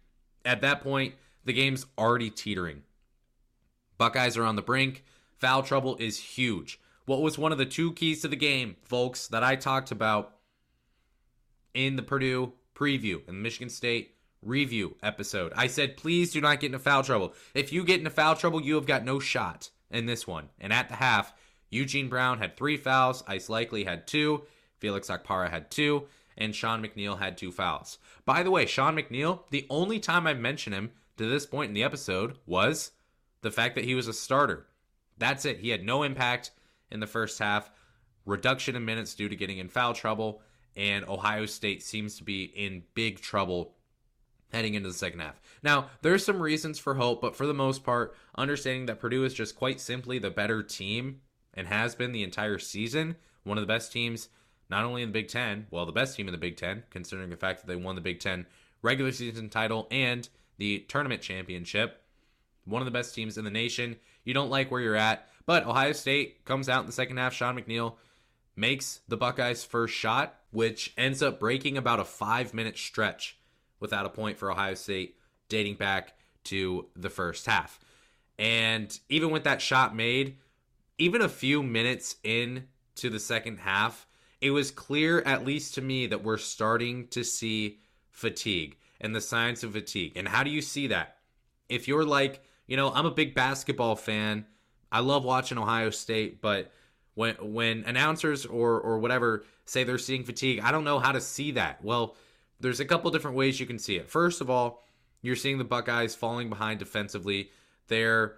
at 0.44 0.62
that 0.62 0.82
point, 0.82 1.16
the 1.46 1.54
game's 1.54 1.86
already 1.98 2.30
teetering. 2.30 2.84
Buckeyes 3.98 4.38
are 4.38 4.46
on 4.46 4.56
the 4.56 4.62
brink. 4.62 5.04
Foul 5.38 5.64
trouble 5.64 5.96
is 5.98 6.18
huge. 6.18 6.80
What 7.12 7.22
was 7.22 7.38
one 7.38 7.52
of 7.52 7.58
the 7.58 7.66
two 7.66 7.92
keys 7.92 8.22
to 8.22 8.30
the 8.30 8.38
game, 8.38 8.78
folks, 8.84 9.28
that 9.28 9.44
I 9.44 9.58
talked 9.58 9.92
about 9.92 10.38
in 11.74 11.98
the 11.98 12.04
Purdue 12.04 12.54
preview 12.74 13.16
and 13.28 13.36
the 13.38 13.42
Michigan 13.42 13.68
State 13.68 14.16
review 14.42 14.96
episode. 15.04 15.52
I 15.54 15.68
said, 15.68 15.98
please 15.98 16.32
do 16.32 16.40
not 16.40 16.62
get 16.62 16.68
into 16.68 16.80
foul 16.80 17.04
trouble. 17.04 17.34
If 17.54 17.74
you 17.74 17.84
get 17.84 18.00
into 18.00 18.12
foul 18.12 18.38
trouble, 18.38 18.62
you 18.62 18.76
have 18.76 18.86
got 18.86 19.04
no 19.04 19.20
shot 19.20 19.72
in 19.90 20.06
this 20.06 20.26
one. 20.26 20.48
And 20.58 20.72
at 20.72 20.88
the 20.88 20.96
half, 20.96 21.34
Eugene 21.70 22.08
Brown 22.08 22.38
had 22.38 22.56
three 22.56 22.78
fouls. 22.78 23.26
Ice 23.28 23.50
Likekele 23.50 23.86
had 23.86 24.08
two. 24.08 24.44
Felix 24.80 25.10
Okpara 25.10 25.50
had 25.50 25.70
two, 25.70 26.08
and 26.38 26.56
Sean 26.56 26.82
McNeil 26.82 27.20
had 27.20 27.38
two 27.38 27.52
fouls. 27.52 27.98
By 28.24 28.42
the 28.42 28.52
way, 28.52 28.66
Sean 28.66 28.96
McNeil, 28.96 29.42
the 29.50 29.68
only 29.70 30.00
time 30.00 30.28
I 30.28 30.34
mentioned 30.34 30.76
him 30.76 30.92
to 31.18 31.26
this 31.26 31.46
point 31.46 31.68
in 31.68 31.74
the 31.74 31.84
episode 31.84 32.38
was 32.46 32.92
the 33.42 33.52
fact 33.52 33.76
that 33.76 33.84
he 33.84 33.96
was 33.96 34.08
a 34.08 34.14
starter. 34.14 34.68
That's 35.18 35.44
it. 35.44 35.60
He 35.60 35.72
had 35.72 35.84
no 35.84 36.04
impact 36.04 36.52
in 36.92 37.00
the 37.00 37.08
first 37.08 37.40
half, 37.40 37.72
reduction 38.26 38.76
in 38.76 38.86
minutes 38.86 39.16
due 39.16 39.30
to 39.30 39.36
getting 39.36 39.58
in 39.58 39.70
foul 39.70 39.94
trouble, 39.94 40.42
and 40.76 41.08
Ohio 41.08 41.46
State 41.46 41.84
seems 41.84 42.18
to 42.18 42.24
be 42.24 42.44
in 42.44 42.84
big 42.94 43.20
trouble 43.20 43.76
heading 44.52 44.74
into 44.74 44.90
the 44.90 44.96
second 44.96 45.20
half. 45.20 45.40
Now, 45.64 45.90
there's 46.02 46.26
some 46.26 46.42
reasons 46.42 46.78
for 46.80 46.96
hope, 46.96 47.22
but 47.22 47.36
for 47.36 47.46
the 47.46 47.54
most 47.54 47.84
part, 47.84 48.16
understanding 48.36 48.86
that 48.88 49.00
Purdue 49.00 49.24
is 49.24 49.34
just 49.34 49.56
quite 49.56 49.80
simply 49.80 50.20
the 50.20 50.30
better 50.30 50.62
team 50.62 51.22
and 51.54 51.68
has 51.68 51.96
been 51.96 52.12
the 52.12 52.24
entire 52.24 52.60
season, 52.60 53.16
one 53.44 53.58
of 53.58 53.62
the 53.62 53.74
best 53.74 53.92
teams, 53.92 54.30
not 54.70 54.86
only 54.86 55.02
in 55.02 55.10
the 55.10 55.14
Big 55.14 55.28
Ten, 55.28 55.68
well, 55.72 55.86
the 55.86 55.92
best 55.92 56.16
team 56.16 56.28
in 56.28 56.32
the 56.32 56.38
Big 56.38 56.58
Ten, 56.58 56.84
considering 56.90 57.30
the 57.30 57.38
fact 57.38 57.62
that 57.62 57.68
they 57.68 57.76
won 57.76 57.96
the 57.96 58.02
Big 58.02 58.20
Ten 58.20 58.46
regular 58.82 59.12
season 59.12 59.50
title 59.50 59.88
and 59.92 60.28
the 60.58 60.80
tournament 60.88 61.22
championship, 61.22 62.04
one 62.66 62.82
of 62.82 62.86
the 62.86 62.92
best 62.92 63.16
teams 63.16 63.38
in 63.38 63.46
the 63.46 63.52
nation. 63.52 63.98
You 64.24 64.34
don't 64.34 64.50
like 64.50 64.70
where 64.70 64.82
you're 64.82 64.96
at, 64.96 65.28
but 65.52 65.66
Ohio 65.66 65.92
State 65.92 66.46
comes 66.46 66.70
out 66.70 66.80
in 66.80 66.86
the 66.86 66.94
second 66.94 67.18
half. 67.18 67.34
Sean 67.34 67.60
McNeil 67.60 67.96
makes 68.56 69.02
the 69.10 69.18
Buckeyes' 69.18 69.66
first 69.66 69.94
shot, 69.94 70.40
which 70.52 70.94
ends 70.98 71.22
up 71.22 71.42
breaking 71.42 71.78
about 71.78 72.00
a 72.00 72.06
five 72.06 72.54
minute 72.54 72.78
stretch 72.78 73.38
without 73.82 74.06
a 74.06 74.10
point 74.10 74.38
for 74.38 74.50
Ohio 74.50 74.76
State 74.76 75.18
dating 75.50 75.76
back 75.76 76.14
to 76.46 76.86
the 76.96 77.10
first 77.10 77.48
half. 77.48 77.82
And 78.40 78.98
even 79.10 79.30
with 79.30 79.44
that 79.44 79.62
shot 79.62 79.94
made, 79.94 80.38
even 80.98 81.22
a 81.22 81.28
few 81.28 81.62
minutes 81.62 82.16
in 82.24 82.70
to 82.96 83.10
the 83.10 83.20
second 83.20 83.58
half, 83.58 84.08
it 84.40 84.52
was 84.52 84.72
clear, 84.72 85.20
at 85.24 85.44
least 85.44 85.74
to 85.74 85.82
me, 85.82 86.08
that 86.08 86.24
we're 86.24 86.38
starting 86.38 87.10
to 87.10 87.26
see 87.26 87.80
fatigue 88.10 88.78
and 89.02 89.14
the 89.14 89.20
signs 89.20 89.66
of 89.66 89.74
fatigue. 89.74 90.14
And 90.16 90.30
how 90.30 90.44
do 90.44 90.50
you 90.50 90.62
see 90.62 90.88
that? 90.88 91.18
If 91.68 91.90
you're 91.90 92.06
like, 92.06 92.42
you 92.68 92.78
know, 92.78 92.90
I'm 92.94 93.06
a 93.06 93.12
big 93.12 93.36
basketball 93.36 93.98
fan. 93.98 94.46
I 94.92 95.00
love 95.00 95.24
watching 95.24 95.58
Ohio 95.58 95.90
State, 95.90 96.42
but 96.42 96.72
when 97.14 97.36
when 97.36 97.84
announcers 97.86 98.46
or 98.46 98.80
or 98.80 99.00
whatever 99.00 99.44
say 99.66 99.84
they're 99.84 99.98
seeing 99.98 100.24
fatigue, 100.24 100.62
I 100.62 100.72
don't 100.72 100.84
know 100.84 101.00
how 101.00 101.12
to 101.12 101.22
see 101.22 101.52
that. 101.52 101.84
Well, 101.84 102.16
there's 102.60 102.80
a 102.80 102.86
couple 102.86 103.12
different 103.12 103.38
ways 103.38 103.60
you 103.60 103.66
can 103.66 103.80
see 103.80 103.98
it. 103.98 104.10
First 104.10 104.42
of 104.42 104.50
all, 104.50 104.84
you're 105.22 105.36
seeing 105.36 105.58
the 105.58 105.64
Buckeyes 105.64 106.16
falling 106.16 106.50
behind 106.50 106.80
defensively. 106.80 107.52
They're 107.88 108.36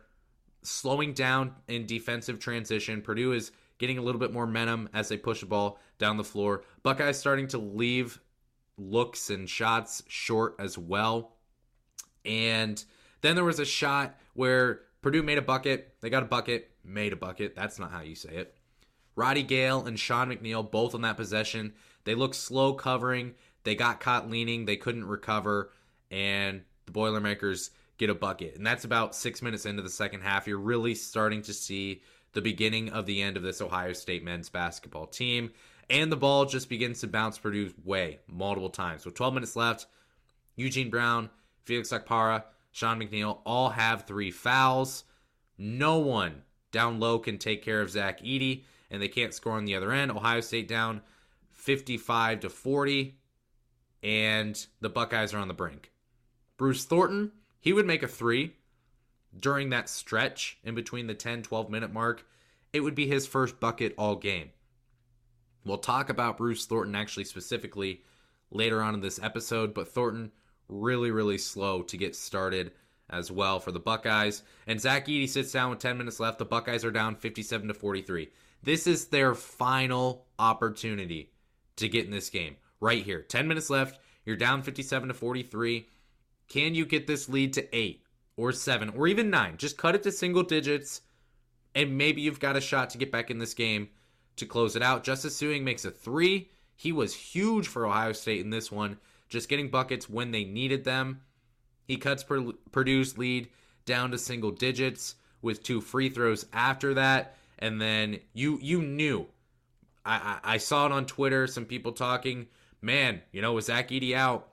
slowing 0.61 1.13
down 1.13 1.55
in 1.67 1.85
defensive 1.85 2.39
transition. 2.39 3.01
Purdue 3.01 3.33
is 3.33 3.51
getting 3.77 3.97
a 3.97 4.01
little 4.01 4.19
bit 4.19 4.31
more 4.31 4.45
momentum 4.45 4.89
as 4.93 5.09
they 5.09 5.17
push 5.17 5.41
the 5.41 5.45
ball 5.45 5.79
down 5.97 6.17
the 6.17 6.23
floor. 6.23 6.63
Buckeyes 6.83 7.17
starting 7.17 7.47
to 7.49 7.57
leave 7.57 8.19
looks 8.77 9.29
and 9.29 9.49
shots 9.49 10.03
short 10.07 10.55
as 10.59 10.77
well. 10.77 11.33
And 12.25 12.83
then 13.21 13.35
there 13.35 13.43
was 13.43 13.59
a 13.59 13.65
shot 13.65 14.17
where 14.33 14.81
Purdue 15.03 15.21
made 15.21 15.37
a 15.37 15.43
bucket. 15.43 15.95
They 16.01 16.09
got 16.09 16.23
a 16.23 16.27
bucket, 16.27 16.71
made 16.83 17.13
a 17.13 17.17
bucket. 17.17 17.55
That's 17.55 17.77
not 17.77 17.91
how 17.91 18.01
you 18.01 18.15
say 18.15 18.35
it. 18.35 18.55
Roddy 19.15 19.43
Gayle 19.43 19.85
and 19.85 19.99
Sean 19.99 20.29
McNeil 20.29 20.71
both 20.71 20.95
on 20.95 21.01
that 21.01 21.17
possession. 21.17 21.73
They 22.05 22.15
looked 22.15 22.35
slow 22.35 22.73
covering. 22.73 23.35
They 23.63 23.75
got 23.75 23.99
caught 23.99 24.29
leaning. 24.29 24.65
They 24.65 24.77
couldn't 24.77 25.05
recover. 25.05 25.71
And 26.09 26.61
the 26.85 26.93
Boilermakers 26.93 27.71
get 27.97 28.09
a 28.09 28.15
bucket. 28.15 28.55
And 28.55 28.65
that's 28.65 28.85
about 28.85 29.13
six 29.13 29.41
minutes 29.41 29.65
into 29.65 29.83
the 29.83 29.89
second 29.89 30.21
half. 30.21 30.47
You're 30.47 30.57
really 30.57 30.95
starting 30.95 31.41
to 31.43 31.53
see 31.53 32.01
the 32.31 32.41
beginning 32.41 32.89
of 32.89 33.05
the 33.05 33.21
end 33.21 33.37
of 33.37 33.43
this 33.43 33.61
Ohio 33.61 33.93
State 33.93 34.23
men's 34.23 34.49
basketball 34.49 35.05
team. 35.07 35.51
And 35.89 36.11
the 36.11 36.17
ball 36.17 36.45
just 36.45 36.69
begins 36.69 37.01
to 37.01 37.07
bounce 37.07 37.37
Purdue's 37.37 37.73
way 37.83 38.19
multiple 38.27 38.69
times. 38.69 39.03
So 39.03 39.09
12 39.09 39.33
minutes 39.33 39.55
left, 39.57 39.85
Eugene 40.55 40.89
Brown, 40.89 41.29
Felix 41.65 41.89
Okpara, 41.89 42.43
Sean 42.73 42.99
McNeil 42.99 43.37
all 43.45 43.69
have 43.69 44.05
three 44.05 44.31
fouls. 44.31 45.05
No 45.57 45.99
one 45.99 46.41
down 46.71 46.99
low 46.99 47.19
can 47.19 47.37
take 47.37 47.63
care 47.63 47.79
of 47.79 47.91
Zach 47.91 48.19
Edey, 48.21 48.63
and 48.89 49.01
they 49.01 49.07
can't 49.07 49.33
score 49.33 49.53
on 49.53 49.63
the 49.63 49.75
other 49.75 49.91
end. 49.91 50.11
Ohio 50.11 50.41
State 50.41 50.67
down 50.67 51.01
55 51.51 52.41
to 52.41 52.49
40, 52.49 53.15
and 54.01 54.65
the 54.81 54.89
Buckeyes 54.89 55.33
are 55.33 55.37
on 55.37 55.47
the 55.47 55.53
brink. 55.53 55.91
Bruce 56.57 56.83
Thornton, 56.83 57.31
he 57.59 57.71
would 57.73 57.85
make 57.85 58.01
a 58.01 58.07
three 58.07 58.55
during 59.39 59.69
that 59.69 59.87
stretch 59.87 60.57
in 60.63 60.73
between 60.73 61.05
the 61.05 61.13
10 61.13 61.43
12 61.43 61.69
minute 61.69 61.93
mark. 61.93 62.25
It 62.73 62.81
would 62.81 62.95
be 62.95 63.05
his 63.05 63.27
first 63.27 63.59
bucket 63.59 63.93
all 63.99 64.15
game. 64.15 64.49
We'll 65.63 65.77
talk 65.77 66.09
about 66.09 66.37
Bruce 66.37 66.65
Thornton 66.65 66.95
actually 66.95 67.25
specifically 67.25 68.01
later 68.49 68.81
on 68.81 68.95
in 68.95 69.01
this 69.01 69.21
episode, 69.21 69.75
but 69.75 69.87
Thornton 69.87 70.31
really, 70.73 71.11
really 71.11 71.37
slow 71.37 71.81
to 71.83 71.97
get 71.97 72.15
started 72.15 72.71
as 73.09 73.31
well 73.31 73.59
for 73.59 73.71
the 73.71 73.79
Buckeyes. 73.79 74.43
And 74.67 74.79
Zach 74.79 75.07
Edey 75.07 75.29
sits 75.29 75.51
down 75.51 75.69
with 75.69 75.79
10 75.79 75.97
minutes 75.97 76.19
left. 76.19 76.39
The 76.39 76.45
Buckeyes 76.45 76.83
are 76.83 76.91
down 76.91 77.15
57 77.15 77.67
to 77.67 77.73
43. 77.73 78.29
This 78.63 78.87
is 78.87 79.07
their 79.07 79.35
final 79.35 80.25
opportunity 80.39 81.31
to 81.75 81.89
get 81.89 82.05
in 82.05 82.11
this 82.11 82.29
game 82.29 82.55
right 82.79 83.03
here. 83.03 83.21
10 83.21 83.47
minutes 83.47 83.69
left. 83.69 83.99
You're 84.25 84.37
down 84.37 84.61
57 84.61 85.09
to 85.09 85.13
43. 85.13 85.87
Can 86.47 86.75
you 86.75 86.85
get 86.85 87.07
this 87.07 87.29
lead 87.29 87.53
to 87.53 87.75
eight 87.75 88.03
or 88.37 88.51
seven 88.51 88.89
or 88.89 89.07
even 89.07 89.29
nine? 89.29 89.57
Just 89.57 89.77
cut 89.77 89.95
it 89.95 90.03
to 90.03 90.11
single 90.11 90.43
digits, 90.43 91.01
and 91.75 91.97
maybe 91.97 92.21
you've 92.21 92.39
got 92.39 92.57
a 92.57 92.61
shot 92.61 92.89
to 92.91 92.97
get 92.97 93.11
back 93.11 93.31
in 93.31 93.39
this 93.39 93.53
game 93.53 93.89
to 94.35 94.45
close 94.45 94.75
it 94.75 94.83
out. 94.83 95.03
Justice 95.03 95.39
Sueing 95.39 95.63
makes 95.63 95.85
a 95.85 95.91
three. 95.91 96.49
He 96.75 96.91
was 96.91 97.13
huge 97.13 97.67
for 97.67 97.85
Ohio 97.85 98.13
State 98.13 98.41
in 98.41 98.49
this 98.49 98.71
one, 98.71 98.97
just 99.33 99.49
getting 99.49 99.67
buckets 99.67 100.07
when 100.07 100.31
they 100.31 100.45
needed 100.45 100.85
them. 100.85 101.21
He 101.85 101.97
cuts 101.97 102.23
Purdue's 102.23 103.17
lead 103.17 103.49
down 103.85 104.11
to 104.11 104.17
single 104.17 104.51
digits 104.51 105.15
with 105.41 105.63
two 105.63 105.81
free 105.81 106.07
throws 106.07 106.45
after 106.53 106.93
that, 106.93 107.35
and 107.59 107.81
then 107.81 108.19
you 108.33 108.59
you 108.61 108.81
knew. 108.81 109.27
I, 110.05 110.39
I, 110.43 110.53
I 110.53 110.57
saw 110.57 110.85
it 110.85 110.91
on 110.91 111.05
Twitter. 111.05 111.47
Some 111.47 111.65
people 111.65 111.91
talking, 111.93 112.47
man, 112.81 113.21
you 113.31 113.41
know, 113.41 113.53
with 113.53 113.65
Zach 113.65 113.89
Edey 113.89 114.13
out, 114.13 114.49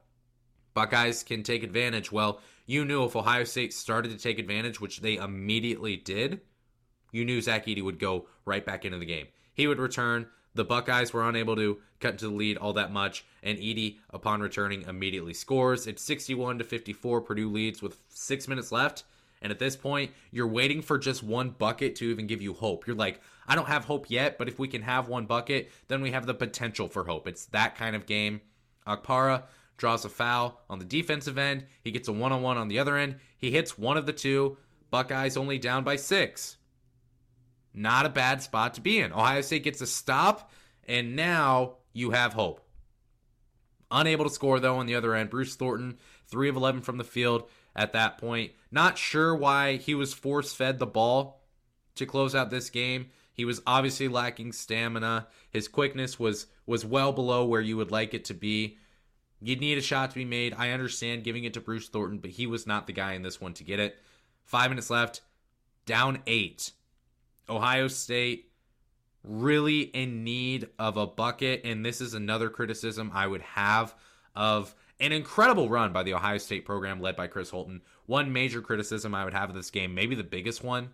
Buckeyes 0.75 1.23
can 1.23 1.43
take 1.43 1.63
advantage. 1.63 2.11
Well, 2.11 2.41
you 2.67 2.85
knew 2.85 3.05
if 3.05 3.15
Ohio 3.15 3.45
State 3.45 3.75
started 3.75 4.13
to 4.13 4.19
take 4.19 4.39
advantage, 4.39 4.81
which 4.81 5.01
they 5.01 5.17
immediately 5.17 5.97
did, 5.97 6.41
you 7.13 7.25
knew 7.25 7.43
Zach 7.43 7.67
Edey 7.67 7.83
would 7.83 7.99
go 7.99 8.27
right 8.47 8.65
back 8.65 8.85
into 8.85 8.99
the 8.99 9.05
game. 9.05 9.27
He 9.55 9.67
would 9.67 9.79
return. 9.79 10.27
The 10.55 10.65
Buckeyes 10.65 11.13
were 11.13 11.29
unable 11.29 11.57
to 11.57 11.79
cut 12.01 12.13
into 12.13 12.29
the 12.29 12.35
lead 12.35 12.57
all 12.57 12.73
that 12.73 12.93
much, 12.93 13.25
and 13.43 13.59
Edey, 13.59 13.99
upon 14.11 14.41
returning, 14.41 14.83
immediately 14.83 15.35
scores. 15.35 15.87
It's 15.87 16.03
61 16.03 16.59
to 16.59 16.65
54. 16.65 17.21
Purdue 17.21 17.51
leads 17.51 17.83
with 17.83 18.01
six 18.09 18.49
minutes 18.49 18.73
left. 18.73 19.05
And 19.43 19.51
at 19.51 19.59
this 19.59 19.77
point, 19.77 20.11
you're 20.31 20.47
waiting 20.47 20.83
for 20.83 20.99
just 20.99 21.23
one 21.23 21.51
bucket 21.51 21.97
to 21.97 22.11
even 22.11 22.27
give 22.27 22.43
you 22.43 22.53
hope. 22.53 22.87
You're 22.87 22.97
like, 22.97 23.21
I 23.47 23.55
don't 23.55 23.69
have 23.69 23.85
hope 23.85 24.11
yet, 24.11 24.37
but 24.37 24.49
if 24.49 24.59
we 24.59 24.69
can 24.69 24.83
have 24.83 25.09
one 25.09 25.25
bucket, 25.25 25.71
then 25.89 26.03
we 26.03 26.11
have 26.11 26.27
the 26.27 26.35
potential 26.35 26.89
for 26.89 27.05
hope. 27.05 27.27
It's 27.27 27.47
that 27.47 27.77
kind 27.77 27.97
of 27.97 28.07
game. 28.07 28.43
Okpara 28.87 29.45
draws 29.79 30.05
a 30.05 30.11
foul 30.11 30.61
on 30.69 30.79
the 30.79 30.85
defensive 30.85 31.39
end. 31.39 31.65
He 31.83 31.91
gets 31.91 32.09
a 32.09 32.13
one 32.13 32.33
on 32.33 32.43
one 32.43 32.59
on 32.59 32.69
the 32.69 32.79
other 32.79 32.97
end. 32.97 33.17
He 33.39 33.51
hits 33.51 33.79
one 33.79 33.97
of 33.97 34.05
the 34.05 34.13
two. 34.13 34.59
Buckeyes 34.91 35.37
only 35.39 35.59
down 35.59 35.85
by 35.85 35.97
six. 35.97 36.59
Not 37.73 38.07
a 38.07 38.11
bad 38.11 38.43
spot 38.43 38.75
to 38.75 38.81
be 38.81 39.01
in. 39.01 39.13
Ohio 39.13 39.41
State 39.43 39.65
gets 39.65 39.81
a 39.81 39.87
stop, 39.87 40.51
and 40.87 41.15
now 41.15 41.75
you 41.93 42.11
have 42.11 42.33
hope. 42.33 42.61
Unable 43.91 44.25
to 44.25 44.31
score, 44.31 44.61
though, 44.61 44.79
on 44.79 44.87
the 44.87 44.95
other 44.95 45.15
end. 45.15 45.31
Bruce 45.31 45.55
Thornton, 45.55 45.99
3 46.29 46.49
of 46.49 46.57
11 46.57 46.83
from 46.83 46.99
the 46.99 47.05
field 47.05 47.49
at 47.75 47.93
that 47.93 48.19
point. 48.19 48.53
Not 48.71 48.99
sure 48.99 49.35
why 49.35 49.77
he 49.77 49.95
was 49.95 50.15
force 50.15 50.53
fed 50.53 50.79
the 50.79 50.87
ball 50.87 51.43
to 51.97 52.07
close 52.07 52.35
out 52.35 52.51
this 52.51 52.71
game. 52.71 53.09
He 53.33 53.45
was 53.45 53.63
obviously 53.67 54.09
lacking 54.09 54.53
stamina. 54.53 55.29
His 55.51 55.69
quickness 55.69 56.19
was 56.19 56.47
was 56.67 56.85
well 56.85 57.13
below 57.13 57.45
where 57.47 57.61
you 57.61 57.77
would 57.77 57.91
like 57.91 58.15
it 58.15 58.27
to 58.27 58.35
be. 58.35 58.79
You'd 59.41 59.61
need 59.61 59.79
a 59.79 59.83
shot 59.83 60.11
to 60.11 60.17
be 60.17 60.25
made. 60.25 60.55
I 60.57 60.71
understand 60.71 61.25
giving 61.25 61.45
it 61.45 61.55
to 61.55 61.61
Bruce 61.61 61.89
Thornton, 61.89 62.19
but 62.19 62.31
he 62.31 62.47
was 62.47 62.67
not 62.67 62.87
the 62.87 62.93
guy 62.93 63.15
in 63.15 63.23
this 63.23 63.41
one 63.41 63.55
to 63.55 63.65
get 63.65 63.81
it. 63.81 63.99
Five 64.45 64.71
minutes 64.71 64.91
left, 64.91 65.23
down 65.87 66.19
eight. 66.27 66.73
Ohio 67.51 67.89
State 67.89 68.51
really 69.23 69.81
in 69.81 70.25
need 70.25 70.69
of 70.79 70.97
a 70.97 71.07
bucket, 71.07 71.63
and 71.65 71.85
this 71.85 72.01
is 72.01 72.15
another 72.15 72.49
criticism 72.49 73.11
I 73.13 73.27
would 73.27 73.43
have 73.43 73.95
of 74.35 74.75
an 75.01 75.13
incredible 75.13 75.69
run 75.69 75.93
by 75.93 76.03
the 76.03 76.15
Ohio 76.15 76.39
State 76.39 76.65
program 76.65 77.01
led 77.01 77.17
by 77.17 77.27
Chris 77.27 77.51
Holtmann. 77.51 77.81
One 78.07 78.33
major 78.33 78.61
criticism 78.61 79.15
I 79.15 79.25
would 79.25 79.35
have 79.35 79.51
of 79.51 79.57
this 79.57 79.71
game, 79.71 79.95
maybe 79.95 80.15
the 80.15 80.25
biggest 80.25 80.63
one, 80.63 80.91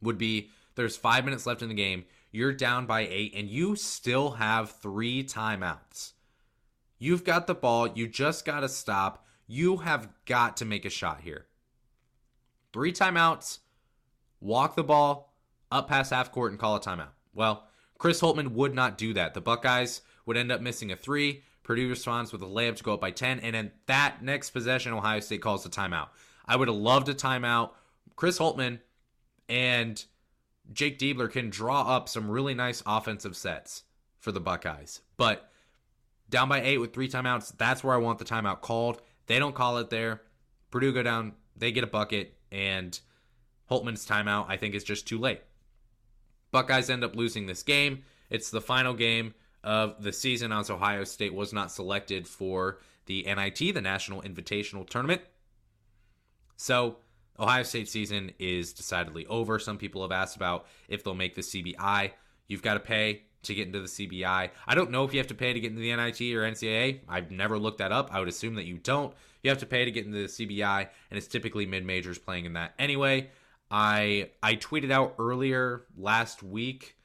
would 0.00 0.18
be 0.18 0.50
there's 0.74 0.96
five 0.96 1.24
minutes 1.24 1.46
left 1.46 1.62
in 1.62 1.68
the 1.68 1.74
game. 1.74 2.04
You're 2.30 2.52
down 2.52 2.86
by 2.86 3.00
eight, 3.00 3.34
and 3.36 3.48
you 3.48 3.76
still 3.76 4.32
have 4.32 4.80
three 4.80 5.22
timeouts. 5.22 6.12
You've 6.98 7.24
got 7.24 7.46
the 7.46 7.54
ball. 7.54 7.88
You 7.88 8.08
just 8.08 8.44
got 8.44 8.60
to 8.60 8.68
stop. 8.68 9.26
You 9.46 9.78
have 9.78 10.08
got 10.24 10.56
to 10.58 10.64
make 10.64 10.84
a 10.84 10.90
shot 10.90 11.20
here. 11.20 11.46
Three 12.72 12.92
timeouts, 12.92 13.58
walk 14.40 14.76
the 14.76 14.84
ball, 14.84 15.31
up 15.72 15.88
past 15.88 16.12
half 16.12 16.32
court 16.32 16.52
and 16.52 16.60
call 16.60 16.76
a 16.76 16.80
timeout. 16.80 17.12
Well, 17.34 17.66
Chris 17.98 18.20
Holtmann 18.20 18.52
would 18.52 18.74
not 18.74 18.98
do 18.98 19.14
that. 19.14 19.34
The 19.34 19.40
Buckeyes 19.40 20.02
would 20.26 20.36
end 20.36 20.52
up 20.52 20.60
missing 20.60 20.92
a 20.92 20.96
three. 20.96 21.42
Purdue 21.62 21.88
responds 21.88 22.32
with 22.32 22.42
a 22.42 22.46
layup 22.46 22.76
to 22.76 22.82
go 22.82 22.94
up 22.94 23.00
by 23.00 23.10
10. 23.10 23.40
And 23.40 23.54
then 23.54 23.72
that 23.86 24.22
next 24.22 24.50
possession, 24.50 24.92
Ohio 24.92 25.20
State 25.20 25.42
calls 25.42 25.62
the 25.62 25.70
timeout. 25.70 26.08
I 26.46 26.56
would 26.56 26.68
have 26.68 26.76
loved 26.76 27.08
a 27.08 27.14
timeout. 27.14 27.70
Chris 28.16 28.38
Holtmann 28.38 28.80
and 29.48 30.04
Jake 30.72 30.98
Diebler 30.98 31.30
can 31.30 31.50
draw 31.50 31.82
up 31.82 32.08
some 32.08 32.30
really 32.30 32.54
nice 32.54 32.82
offensive 32.86 33.36
sets 33.36 33.84
for 34.18 34.32
the 34.32 34.40
Buckeyes. 34.40 35.00
But 35.16 35.48
down 36.28 36.48
by 36.48 36.62
eight 36.62 36.78
with 36.78 36.92
three 36.92 37.08
timeouts, 37.08 37.56
that's 37.56 37.84
where 37.84 37.94
I 37.94 37.98
want 37.98 38.18
the 38.18 38.24
timeout 38.24 38.60
called. 38.60 39.02
They 39.26 39.38
don't 39.38 39.54
call 39.54 39.78
it 39.78 39.90
there. 39.90 40.22
Purdue 40.70 40.92
go 40.92 41.02
down, 41.02 41.34
they 41.56 41.70
get 41.70 41.84
a 41.84 41.88
bucket, 41.88 42.34
and 42.50 42.98
Holtmann's 43.70 44.06
timeout, 44.06 44.46
I 44.48 44.56
think, 44.56 44.74
is 44.74 44.84
just 44.84 45.06
too 45.06 45.18
late. 45.18 45.42
Buckeyes 46.52 46.90
end 46.90 47.02
up 47.02 47.16
losing 47.16 47.46
this 47.46 47.62
game. 47.62 48.04
It's 48.30 48.50
the 48.50 48.60
final 48.60 48.94
game 48.94 49.34
of 49.64 50.02
the 50.02 50.12
season 50.12 50.52
as 50.52 50.70
Ohio 50.70 51.04
State 51.04 51.34
was 51.34 51.52
not 51.52 51.72
selected 51.72 52.28
for 52.28 52.78
the 53.06 53.22
NIT, 53.22 53.58
the 53.74 53.80
National 53.80 54.22
Invitational 54.22 54.88
Tournament. 54.88 55.22
So, 56.56 56.98
Ohio 57.38 57.62
State 57.62 57.88
season 57.88 58.32
is 58.38 58.72
decidedly 58.72 59.26
over. 59.26 59.58
Some 59.58 59.78
people 59.78 60.02
have 60.02 60.12
asked 60.12 60.36
about 60.36 60.66
if 60.88 61.02
they'll 61.02 61.14
make 61.14 61.34
the 61.34 61.40
CBI. 61.40 62.12
You've 62.46 62.62
got 62.62 62.74
to 62.74 62.80
pay 62.80 63.22
to 63.42 63.54
get 63.54 63.66
into 63.66 63.80
the 63.80 63.86
CBI. 63.86 64.50
I 64.66 64.74
don't 64.74 64.90
know 64.90 65.04
if 65.04 65.12
you 65.12 65.18
have 65.18 65.26
to 65.28 65.34
pay 65.34 65.52
to 65.52 65.60
get 65.60 65.70
into 65.72 65.80
the 65.80 65.94
NIT 65.94 66.20
or 66.34 66.42
NCAA. 66.42 67.00
I've 67.08 67.30
never 67.30 67.58
looked 67.58 67.78
that 67.78 67.92
up. 67.92 68.10
I 68.12 68.20
would 68.20 68.28
assume 68.28 68.54
that 68.54 68.66
you 68.66 68.78
don't. 68.78 69.12
You 69.42 69.50
have 69.50 69.58
to 69.58 69.66
pay 69.66 69.84
to 69.84 69.90
get 69.90 70.06
into 70.06 70.18
the 70.18 70.28
CBI, 70.28 70.88
and 71.10 71.18
it's 71.18 71.26
typically 71.26 71.66
mid 71.66 71.84
majors 71.84 72.18
playing 72.18 72.44
in 72.44 72.52
that 72.52 72.74
anyway. 72.78 73.30
I 73.72 74.30
I 74.42 74.56
tweeted 74.56 74.92
out 74.92 75.14
earlier 75.18 75.86
last 75.96 76.42
week, 76.42 76.96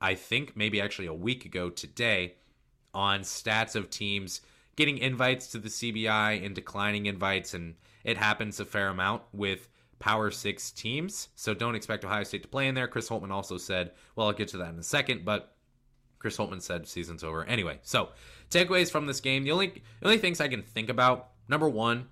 I 0.00 0.16
think 0.16 0.56
maybe 0.56 0.80
actually 0.80 1.06
a 1.06 1.14
week 1.14 1.44
ago 1.44 1.70
today, 1.70 2.34
on 2.92 3.20
stats 3.20 3.76
of 3.76 3.88
teams 3.88 4.40
getting 4.74 4.98
invites 4.98 5.46
to 5.48 5.58
the 5.58 5.68
CBI 5.68 6.44
and 6.44 6.54
declining 6.54 7.06
invites, 7.06 7.54
and 7.54 7.76
it 8.04 8.18
happens 8.18 8.58
a 8.58 8.64
fair 8.64 8.88
amount 8.88 9.22
with 9.32 9.68
Power 10.00 10.32
Six 10.32 10.72
teams. 10.72 11.28
So 11.36 11.54
don't 11.54 11.76
expect 11.76 12.04
Ohio 12.04 12.24
State 12.24 12.42
to 12.42 12.48
play 12.48 12.66
in 12.66 12.74
there. 12.74 12.88
Chris 12.88 13.08
Holtmann 13.08 13.30
also 13.30 13.56
said, 13.56 13.92
well, 14.16 14.26
I'll 14.26 14.32
get 14.32 14.48
to 14.48 14.58
that 14.58 14.72
in 14.72 14.80
a 14.80 14.82
second, 14.82 15.24
but 15.24 15.54
Chris 16.18 16.36
Holtmann 16.36 16.62
said 16.62 16.88
season's 16.88 17.22
over. 17.22 17.44
Anyway, 17.44 17.78
so 17.82 18.08
takeaways 18.50 18.90
from 18.90 19.06
this 19.06 19.20
game. 19.20 19.44
The 19.44 19.52
only 19.52 19.82
the 20.00 20.06
only 20.06 20.18
things 20.18 20.40
I 20.40 20.48
can 20.48 20.62
think 20.62 20.88
about, 20.88 21.28
number 21.48 21.68
one, 21.68 22.08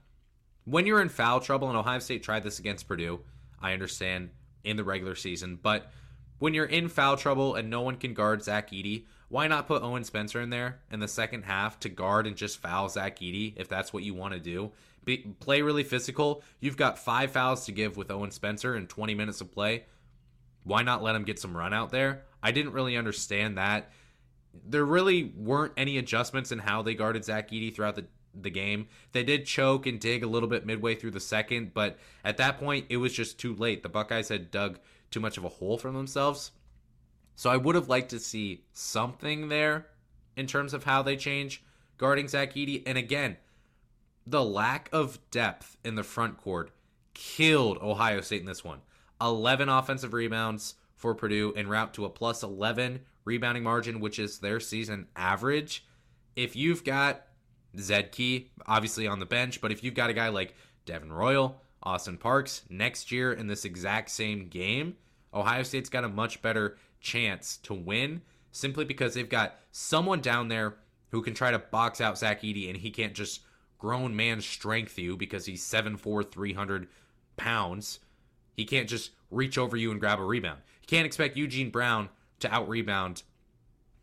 when 0.64 0.86
you're 0.86 1.02
in 1.02 1.08
foul 1.08 1.40
trouble, 1.40 1.68
and 1.68 1.76
Ohio 1.76 1.98
State 1.98 2.22
tried 2.22 2.44
this 2.44 2.60
against 2.60 2.86
Purdue 2.86 3.20
I 3.60 3.72
understand 3.72 4.30
in 4.64 4.76
the 4.76 4.84
regular 4.84 5.14
season, 5.14 5.58
but 5.60 5.90
when 6.38 6.54
you're 6.54 6.64
in 6.64 6.88
foul 6.88 7.16
trouble 7.16 7.54
and 7.54 7.70
no 7.70 7.82
one 7.82 7.96
can 7.96 8.14
guard 8.14 8.42
Zach 8.42 8.70
Edey, 8.70 9.04
why 9.28 9.46
not 9.46 9.68
put 9.68 9.82
Owen 9.82 10.02
Spencer 10.04 10.40
in 10.40 10.50
there 10.50 10.80
in 10.90 10.98
the 10.98 11.06
second 11.06 11.44
half 11.44 11.78
to 11.80 11.88
guard 11.88 12.26
and 12.26 12.34
just 12.34 12.58
foul 12.58 12.88
Zach 12.88 13.20
Edey 13.20 13.52
if 13.56 13.68
that's 13.68 13.92
what 13.92 14.02
you 14.02 14.14
want 14.14 14.34
to 14.34 14.40
do? 14.40 14.72
Be, 15.04 15.18
play 15.18 15.62
really 15.62 15.84
physical. 15.84 16.42
You've 16.58 16.76
got 16.76 16.98
five 16.98 17.30
fouls 17.30 17.64
to 17.66 17.72
give 17.72 17.96
with 17.96 18.10
Owen 18.10 18.32
Spencer 18.32 18.74
in 18.74 18.86
20 18.86 19.14
minutes 19.14 19.40
of 19.40 19.52
play. 19.52 19.84
Why 20.64 20.82
not 20.82 21.02
let 21.02 21.14
him 21.14 21.24
get 21.24 21.38
some 21.38 21.56
run 21.56 21.72
out 21.72 21.90
there? 21.90 22.24
I 22.42 22.52
didn't 22.52 22.72
really 22.72 22.96
understand 22.96 23.56
that. 23.56 23.92
There 24.66 24.84
really 24.84 25.32
weren't 25.36 25.74
any 25.76 25.98
adjustments 25.98 26.52
in 26.52 26.58
how 26.58 26.82
they 26.82 26.94
guarded 26.94 27.24
Zach 27.24 27.50
Edey 27.50 27.72
throughout 27.72 27.96
the 27.96 28.06
the 28.34 28.50
game. 28.50 28.88
They 29.12 29.24
did 29.24 29.46
choke 29.46 29.86
and 29.86 30.00
dig 30.00 30.22
a 30.22 30.28
little 30.28 30.48
bit 30.48 30.66
midway 30.66 30.94
through 30.94 31.12
the 31.12 31.20
second, 31.20 31.74
but 31.74 31.98
at 32.24 32.36
that 32.36 32.58
point, 32.58 32.86
it 32.88 32.98
was 32.98 33.12
just 33.12 33.38
too 33.38 33.54
late. 33.54 33.82
The 33.82 33.88
Buckeyes 33.88 34.28
had 34.28 34.50
dug 34.50 34.78
too 35.10 35.20
much 35.20 35.36
of 35.36 35.44
a 35.44 35.48
hole 35.48 35.78
for 35.78 35.90
themselves. 35.90 36.52
So 37.34 37.50
I 37.50 37.56
would 37.56 37.74
have 37.74 37.88
liked 37.88 38.10
to 38.10 38.18
see 38.18 38.64
something 38.72 39.48
there 39.48 39.86
in 40.36 40.46
terms 40.46 40.74
of 40.74 40.84
how 40.84 41.02
they 41.02 41.16
change 41.16 41.64
guarding 41.98 42.28
Zach 42.28 42.54
Edey. 42.54 42.82
And 42.86 42.96
again, 42.96 43.36
the 44.26 44.44
lack 44.44 44.88
of 44.92 45.18
depth 45.30 45.76
in 45.84 45.94
the 45.94 46.02
front 46.02 46.38
court 46.38 46.70
killed 47.14 47.78
Ohio 47.78 48.20
State 48.20 48.40
in 48.40 48.46
this 48.46 48.64
one. 48.64 48.80
11 49.20 49.68
offensive 49.68 50.12
rebounds 50.12 50.74
for 50.94 51.14
Purdue 51.14 51.52
en 51.56 51.68
route 51.68 51.94
to 51.94 52.04
a 52.04 52.10
plus 52.10 52.42
11 52.42 53.00
rebounding 53.24 53.62
margin, 53.62 54.00
which 54.00 54.18
is 54.18 54.38
their 54.38 54.60
season 54.60 55.08
average. 55.16 55.84
If 56.36 56.56
you've 56.56 56.84
got 56.84 57.26
Zed 57.78 58.12
Key, 58.12 58.50
obviously 58.66 59.06
on 59.06 59.18
the 59.18 59.26
bench, 59.26 59.60
but 59.60 59.72
if 59.72 59.84
you've 59.84 59.94
got 59.94 60.10
a 60.10 60.14
guy 60.14 60.28
like 60.28 60.54
Devin 60.86 61.12
Royal, 61.12 61.60
Austin 61.82 62.16
Parks 62.16 62.62
next 62.68 63.10
year 63.10 63.32
in 63.32 63.46
this 63.46 63.64
exact 63.64 64.10
same 64.10 64.48
game, 64.48 64.96
Ohio 65.32 65.62
State's 65.62 65.88
got 65.88 66.04
a 66.04 66.08
much 66.08 66.42
better 66.42 66.76
chance 67.00 67.56
to 67.58 67.74
win 67.74 68.22
simply 68.52 68.84
because 68.84 69.14
they've 69.14 69.28
got 69.28 69.56
someone 69.70 70.20
down 70.20 70.48
there 70.48 70.76
who 71.10 71.22
can 71.22 71.34
try 71.34 71.50
to 71.50 71.58
box 71.58 72.00
out 72.00 72.18
Zach 72.18 72.42
Edey 72.42 72.68
and 72.68 72.76
he 72.78 72.90
can't 72.90 73.14
just 73.14 73.40
grown 73.78 74.14
man 74.14 74.40
strength 74.40 74.98
you 74.98 75.16
because 75.16 75.46
he's 75.46 75.64
7'4, 75.64 76.30
300 76.30 76.88
pounds. 77.36 78.00
He 78.56 78.64
can't 78.64 78.88
just 78.88 79.12
reach 79.30 79.56
over 79.56 79.76
you 79.76 79.90
and 79.90 80.00
grab 80.00 80.20
a 80.20 80.24
rebound. 80.24 80.60
You 80.82 80.86
can't 80.86 81.06
expect 81.06 81.36
Eugene 81.36 81.70
Brown 81.70 82.10
to 82.40 82.52
out 82.52 82.68
rebound 82.68 83.22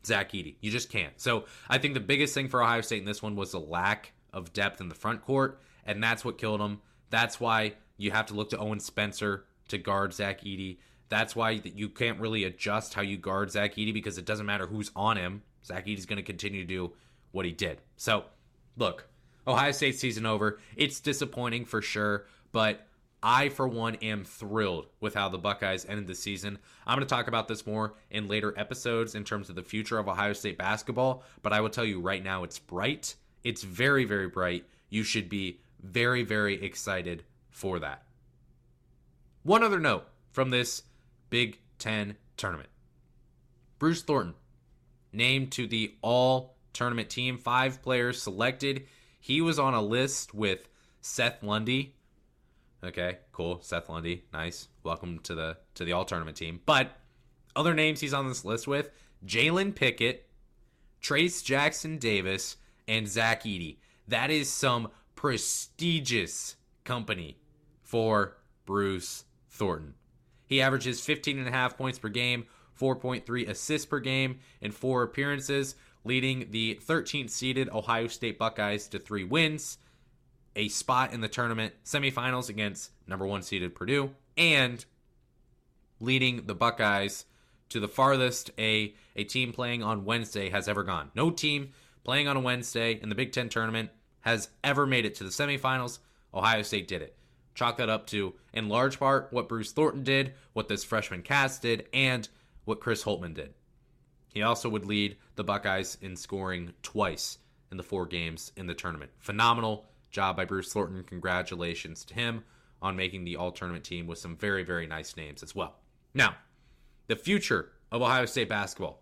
Zach 0.07 0.31
Edey. 0.31 0.55
You 0.61 0.71
just 0.71 0.89
can't. 0.89 1.19
So 1.19 1.45
I 1.69 1.77
think 1.77 1.93
the 1.93 1.99
biggest 1.99 2.33
thing 2.33 2.47
for 2.47 2.63
Ohio 2.63 2.81
State 2.81 2.99
in 2.99 3.05
this 3.05 3.21
one 3.21 3.35
was 3.35 3.51
the 3.51 3.59
lack 3.59 4.13
of 4.33 4.53
depth 4.53 4.81
in 4.81 4.89
the 4.89 4.95
front 4.95 5.23
court, 5.23 5.61
and 5.85 6.03
that's 6.03 6.25
what 6.25 6.37
killed 6.37 6.59
them. 6.59 6.81
That's 7.09 7.39
why 7.39 7.73
you 7.97 8.11
have 8.11 8.27
to 8.27 8.33
look 8.33 8.49
to 8.51 8.57
Owen 8.57 8.79
Spencer 8.79 9.45
to 9.69 9.77
guard 9.77 10.13
Zach 10.13 10.41
Edey. 10.41 10.77
That's 11.09 11.35
why 11.35 11.61
you 11.63 11.89
can't 11.89 12.19
really 12.19 12.43
adjust 12.43 12.93
how 12.93 13.01
you 13.01 13.17
guard 13.17 13.51
Zach 13.51 13.75
Edey 13.75 13.93
because 13.93 14.17
it 14.17 14.25
doesn't 14.25 14.45
matter 14.45 14.67
who's 14.67 14.91
on 14.95 15.17
him. 15.17 15.43
Zach 15.65 15.85
Edey's 15.85 16.05
going 16.05 16.17
to 16.17 16.23
continue 16.23 16.61
to 16.61 16.67
do 16.67 16.93
what 17.31 17.45
he 17.45 17.51
did. 17.51 17.81
So, 17.95 18.25
look, 18.75 19.07
Ohio 19.47 19.71
State 19.71 19.97
season 19.97 20.25
over. 20.25 20.59
It's 20.75 20.99
disappointing 20.99 21.65
for 21.65 21.81
sure, 21.81 22.25
but 22.51 22.85
I, 23.27 23.49
for 23.49 23.67
one, 23.67 23.95
am 23.95 24.23
thrilled 24.23 24.87
with 25.01 25.13
how 25.13 25.27
the 25.27 25.37
Buckeyes 25.37 25.85
ended 25.85 26.07
the 26.07 26.15
season. 26.15 26.59
I'm 26.85 26.95
going 26.95 27.05
to 27.05 27.13
talk 27.13 27.27
about 27.27 27.49
this 27.49 27.67
more 27.67 27.95
in 28.09 28.29
later 28.29 28.53
episodes 28.55 29.15
in 29.15 29.25
terms 29.25 29.49
of 29.49 29.55
the 29.55 29.63
future 29.63 29.99
of 29.99 30.07
Ohio 30.07 30.31
State 30.31 30.57
basketball, 30.57 31.23
but 31.41 31.51
I 31.51 31.59
will 31.59 31.69
tell 31.69 31.83
you 31.83 31.99
right 31.99 32.23
now 32.23 32.45
it's 32.45 32.57
bright. 32.57 33.15
It's 33.43 33.63
very, 33.63 34.05
very 34.05 34.29
bright. 34.29 34.63
You 34.89 35.03
should 35.03 35.27
be 35.27 35.59
very, 35.83 36.23
very 36.23 36.63
excited 36.63 37.25
for 37.49 37.79
that. 37.79 38.03
One 39.43 39.61
other 39.61 39.81
note 39.81 40.07
from 40.31 40.49
this 40.49 40.83
Big 41.29 41.59
Ten 41.79 42.15
tournament 42.37 42.69
Bruce 43.77 44.03
Thornton 44.03 44.35
named 45.11 45.51
to 45.51 45.67
the 45.67 45.93
all 46.01 46.55
tournament 46.71 47.09
team, 47.09 47.37
five 47.37 47.81
players 47.81 48.21
selected. 48.21 48.87
He 49.19 49.41
was 49.41 49.59
on 49.59 49.73
a 49.73 49.81
list 49.81 50.33
with 50.33 50.69
Seth 51.01 51.43
Lundy, 51.43 51.96
Okay, 52.87 53.17
cool. 53.33 53.59
Seth 53.61 53.89
Lundy, 53.89 54.23
nice. 54.31 54.69
Welcome 54.81 55.19
to 55.23 55.35
the 55.35 55.57
to 55.75 55.83
the 55.83 55.91
all 55.91 56.05
tournament 56.05 56.37
team. 56.37 56.61
But 56.65 56.95
other 57.53 57.73
names 57.73 57.99
he's 57.99 58.13
on 58.13 58.29
this 58.29 58.45
list 58.45 58.65
with: 58.65 58.91
Jalen 59.25 59.75
Pickett, 59.75 60.29
Trayce 61.01 61.43
Jackson 61.43 61.97
Davis, 61.97 62.55
and 62.87 63.05
Zach 63.05 63.43
Edey. 63.43 63.79
That 64.07 64.31
is 64.31 64.49
some 64.49 64.87
prestigious 65.15 66.55
company 66.85 67.39
for 67.83 68.37
Bruce 68.65 69.25
Thornton. 69.49 69.95
He 70.45 70.61
averages 70.61 71.01
15 71.01 71.39
and 71.39 71.47
a 71.49 71.51
half 71.51 71.77
points 71.77 71.99
per 71.99 72.07
game, 72.07 72.45
4.3 72.79 73.49
assists 73.49 73.85
per 73.85 73.99
game, 73.99 74.39
in 74.61 74.71
four 74.71 75.03
appearances, 75.03 75.75
leading 76.05 76.47
the 76.51 76.79
13th 76.85 77.31
seeded 77.31 77.67
Ohio 77.69 78.07
State 78.07 78.39
Buckeyes 78.39 78.87
to 78.87 78.99
three 78.99 79.25
wins 79.25 79.77
a 80.57 80.67
spot 80.67 81.13
in 81.13 81.21
the 81.21 81.29
tournament 81.29 81.73
semifinals 81.85 82.49
against 82.49 82.91
number 83.07 83.25
one 83.25 83.43
seeded 83.43 83.75
Purdue 83.75 84.09
and 84.35 84.83
leading 85.99 86.47
the 86.47 86.55
Buckeyes 86.55 87.25
to 87.69 87.79
the 87.79 87.87
farthest 87.87 88.51
a, 88.57 88.93
a 89.15 89.23
team 89.23 89.53
playing 89.53 89.83
on 89.83 90.03
Wednesday 90.03 90.49
has 90.49 90.67
ever 90.67 90.83
gone. 90.83 91.11
No 91.15 91.29
team 91.29 91.71
playing 92.03 92.27
on 92.27 92.35
a 92.35 92.41
Wednesday 92.41 92.99
in 93.01 93.09
the 93.09 93.15
Big 93.15 93.31
Ten 93.31 93.49
tournament 93.49 93.91
has 94.21 94.49
ever 94.63 94.85
made 94.85 95.05
it 95.05 95.15
to 95.15 95.23
the 95.23 95.29
semifinals. 95.29 95.99
Ohio 96.33 96.61
State 96.63 96.87
did 96.87 97.01
it. 97.01 97.15
Chalk 97.53 97.77
that 97.77 97.89
up 97.89 98.07
to, 98.07 98.33
in 98.53 98.69
large 98.69 98.99
part, 98.99 99.27
what 99.31 99.49
Bruce 99.49 99.71
Thornton 99.71 100.03
did, 100.03 100.33
what 100.53 100.67
this 100.67 100.83
freshman 100.83 101.23
cast 101.23 101.61
did, 101.61 101.87
and 101.93 102.27
what 102.65 102.79
Chris 102.79 103.03
Holtmann 103.03 103.33
did. 103.33 103.53
He 104.33 104.41
also 104.43 104.69
would 104.69 104.85
lead 104.85 105.17
the 105.35 105.43
Buckeyes 105.43 105.97
in 106.01 106.15
scoring 106.15 106.73
twice 106.83 107.39
in 107.71 107.77
the 107.77 107.83
four 107.83 108.05
games 108.05 108.51
in 108.55 108.67
the 108.67 108.75
tournament. 108.75 109.11
Phenomenal 109.17 109.85
job 110.11 110.37
by 110.37 110.45
Bruce 110.45 110.71
Thornton. 110.71 111.03
Congratulations 111.03 112.05
to 112.05 112.13
him 112.13 112.43
on 112.81 112.95
making 112.95 113.23
the 113.23 113.35
all 113.35 113.51
tournament 113.51 113.83
team 113.83 114.07
with 114.07 114.19
some 114.19 114.35
very, 114.35 114.63
very 114.63 114.87
nice 114.87 115.17
names 115.17 115.43
as 115.43 115.55
well. 115.55 115.75
Now, 116.13 116.35
the 117.07 117.15
future 117.15 117.71
of 117.91 118.01
Ohio 118.01 118.25
State 118.25 118.49
basketball. 118.49 119.01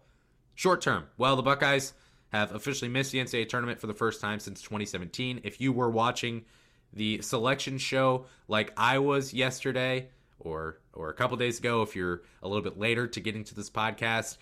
Short 0.54 0.82
term, 0.82 1.06
well, 1.18 1.36
the 1.36 1.41
Buckeyes 1.41 1.94
have 2.30 2.54
officially 2.54 2.89
missed 2.89 3.12
the 3.12 3.20
NCAA 3.20 3.50
tournament 3.50 3.80
for 3.80 3.88
the 3.88 3.94
first 3.94 4.22
time 4.22 4.39
since 4.39 4.62
2017. 4.62 5.41
If 5.44 5.60
you 5.60 5.74
were 5.74 5.89
watching 5.89 6.46
the 6.94 7.22
selection 7.22 7.78
show 7.78 8.26
like 8.48 8.72
I 8.78 9.00
was 9.00 9.34
yesterday, 9.34 10.10
or 10.39 10.80
or 10.94 11.10
a 11.10 11.13
couple 11.13 11.36
days 11.38 11.60
ago, 11.60 11.82
if 11.82 11.96
you're 11.96 12.22
a 12.41 12.48
little 12.48 12.63
bit 12.63 12.78
later 12.78 13.08
to 13.08 13.20
getting 13.20 13.44
to 13.46 13.56
this 13.56 13.70
podcast, 13.70 14.38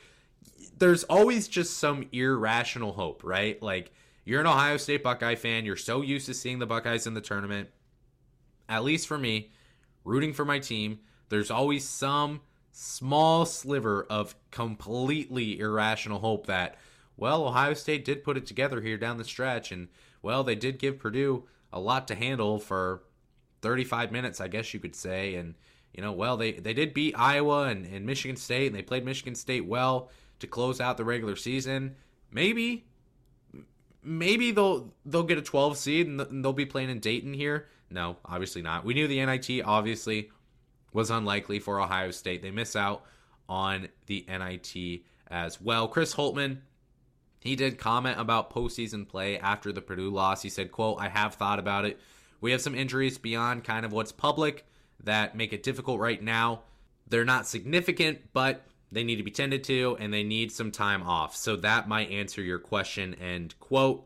there's 0.78 1.04
always 1.06 1.47
just 1.47 1.78
some 1.78 2.08
irrational 2.12 2.93
hope, 2.93 3.23
right? 3.23 3.62
Like 3.62 3.91
you're 4.25 4.41
an 4.41 4.47
Ohio 4.47 4.77
State 4.77 5.03
Buckeye 5.03 5.36
fan, 5.36 5.65
you're 5.65 5.75
so 5.75 6.01
used 6.01 6.25
to 6.27 6.33
seeing 6.33 6.59
the 6.59 6.65
Buckeyes 6.65 7.07
in 7.07 7.13
the 7.13 7.21
tournament. 7.21 7.69
At 8.69 8.83
least 8.83 9.07
for 9.07 9.17
me, 9.17 9.51
rooting 10.03 10.33
for 10.33 10.45
my 10.45 10.59
team, 10.59 10.99
there's 11.29 11.51
always 11.51 11.88
some 11.88 12.41
small 12.71 13.45
sliver 13.45 14.05
of 14.09 14.36
completely 14.51 15.59
irrational 15.59 16.19
hope 16.19 16.47
that 16.47 16.77
well, 17.15 17.47
Ohio 17.47 17.75
State 17.75 18.05
did 18.05 18.23
put 18.23 18.38
it 18.38 18.47
together 18.47 18.81
here 18.81 18.97
down 18.97 19.17
the 19.17 19.23
stretch 19.23 19.71
and 19.71 19.88
well, 20.21 20.43
they 20.43 20.55
did 20.55 20.79
give 20.79 20.99
Purdue 20.99 21.43
a 21.71 21.79
lot 21.79 22.07
to 22.07 22.15
handle 22.15 22.59
for 22.59 23.03
35 23.62 24.12
minutes, 24.12 24.41
I 24.41 24.47
guess 24.47 24.73
you 24.73 24.79
could 24.79 24.95
say 24.95 25.36
and 25.36 25.53
you 25.93 26.01
know, 26.01 26.12
well, 26.12 26.38
they, 26.38 26.53
they 26.53 26.73
did 26.73 26.93
beat 26.93 27.13
Iowa 27.17 27.65
and, 27.65 27.86
and 27.86 28.05
Michigan 28.05 28.36
State, 28.36 28.67
and 28.67 28.75
they 28.75 28.81
played 28.81 29.05
Michigan 29.05 29.36
State 29.36 29.65
well 29.65 30.09
to 30.39 30.47
close 30.47 30.81
out 30.81 30.97
the 30.97 31.05
regular 31.05 31.36
season. 31.36 31.95
Maybe, 32.31 32.86
maybe 34.03 34.51
they'll 34.51 34.93
they'll 35.05 35.23
get 35.23 35.37
a 35.37 35.41
12 35.41 35.77
seed 35.77 36.07
and 36.07 36.43
they'll 36.43 36.53
be 36.53 36.65
playing 36.65 36.89
in 36.89 36.99
Dayton 36.99 37.33
here. 37.33 37.67
No, 37.89 38.17
obviously 38.25 38.61
not. 38.61 38.85
We 38.85 38.93
knew 38.93 39.07
the 39.07 39.23
NIT 39.25 39.63
obviously 39.63 40.31
was 40.91 41.09
unlikely 41.09 41.59
for 41.59 41.79
Ohio 41.79 42.11
State. 42.11 42.41
They 42.41 42.51
miss 42.51 42.75
out 42.75 43.03
on 43.47 43.89
the 44.07 44.25
NIT 44.27 45.03
as 45.27 45.61
well. 45.61 45.87
Chris 45.87 46.15
Holtmann, 46.15 46.59
he 47.39 47.55
did 47.55 47.77
comment 47.77 48.19
about 48.19 48.53
postseason 48.53 49.07
play 49.07 49.37
after 49.37 49.71
the 49.71 49.81
Purdue 49.81 50.09
loss. 50.09 50.41
He 50.41 50.49
said, 50.49 50.71
"quote 50.71 50.99
I 50.99 51.09
have 51.09 51.35
thought 51.35 51.59
about 51.59 51.85
it. 51.85 51.99
We 52.41 52.51
have 52.51 52.61
some 52.61 52.75
injuries 52.75 53.17
beyond 53.17 53.63
kind 53.63 53.85
of 53.85 53.91
what's 53.91 54.11
public." 54.11 54.65
that 55.03 55.35
make 55.35 55.53
it 55.53 55.63
difficult 55.63 55.99
right 55.99 56.21
now. 56.21 56.61
They're 57.07 57.25
not 57.25 57.47
significant, 57.47 58.33
but 58.33 58.65
they 58.93 59.03
need 59.03 59.17
to 59.17 59.23
be 59.23 59.32
tended 59.32 59.63
to 59.65 59.97
and 59.99 60.13
they 60.13 60.23
need 60.23 60.51
some 60.51 60.71
time 60.71 61.03
off. 61.03 61.36
So 61.36 61.56
that 61.58 61.88
might 61.88 62.12
answer 62.12 62.41
your 62.41 62.60
question. 62.60 63.15
And 63.21 63.58
quote, 63.60 64.06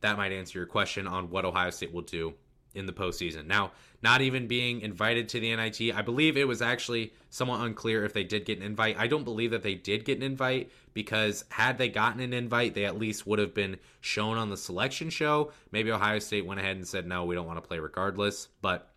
that 0.00 0.16
might 0.16 0.32
answer 0.32 0.58
your 0.58 0.66
question 0.66 1.06
on 1.06 1.30
what 1.30 1.44
Ohio 1.44 1.70
State 1.70 1.92
will 1.92 2.02
do 2.02 2.34
in 2.74 2.86
the 2.86 2.92
postseason. 2.92 3.46
Now, 3.46 3.72
not 4.00 4.20
even 4.20 4.46
being 4.46 4.82
invited 4.82 5.28
to 5.30 5.40
the 5.40 5.56
NIT, 5.56 5.92
I 5.92 6.02
believe 6.02 6.36
it 6.36 6.46
was 6.46 6.62
actually 6.62 7.12
somewhat 7.30 7.62
unclear 7.62 8.04
if 8.04 8.12
they 8.12 8.22
did 8.22 8.44
get 8.44 8.58
an 8.58 8.64
invite. 8.64 8.96
I 8.96 9.08
don't 9.08 9.24
believe 9.24 9.50
that 9.50 9.64
they 9.64 9.74
did 9.74 10.04
get 10.04 10.18
an 10.18 10.22
invite 10.22 10.70
because 10.94 11.44
had 11.48 11.78
they 11.78 11.88
gotten 11.88 12.20
an 12.20 12.32
invite, 12.32 12.74
they 12.74 12.84
at 12.84 12.98
least 12.98 13.26
would 13.26 13.40
have 13.40 13.54
been 13.54 13.78
shown 14.00 14.38
on 14.38 14.50
the 14.50 14.56
selection 14.56 15.10
show. 15.10 15.50
Maybe 15.72 15.90
Ohio 15.90 16.20
State 16.20 16.46
went 16.46 16.60
ahead 16.60 16.76
and 16.76 16.86
said, 16.86 17.06
no, 17.06 17.24
we 17.24 17.34
don't 17.34 17.46
want 17.46 17.60
to 17.60 17.66
play 17.66 17.80
regardless. 17.80 18.46
But 18.62 18.88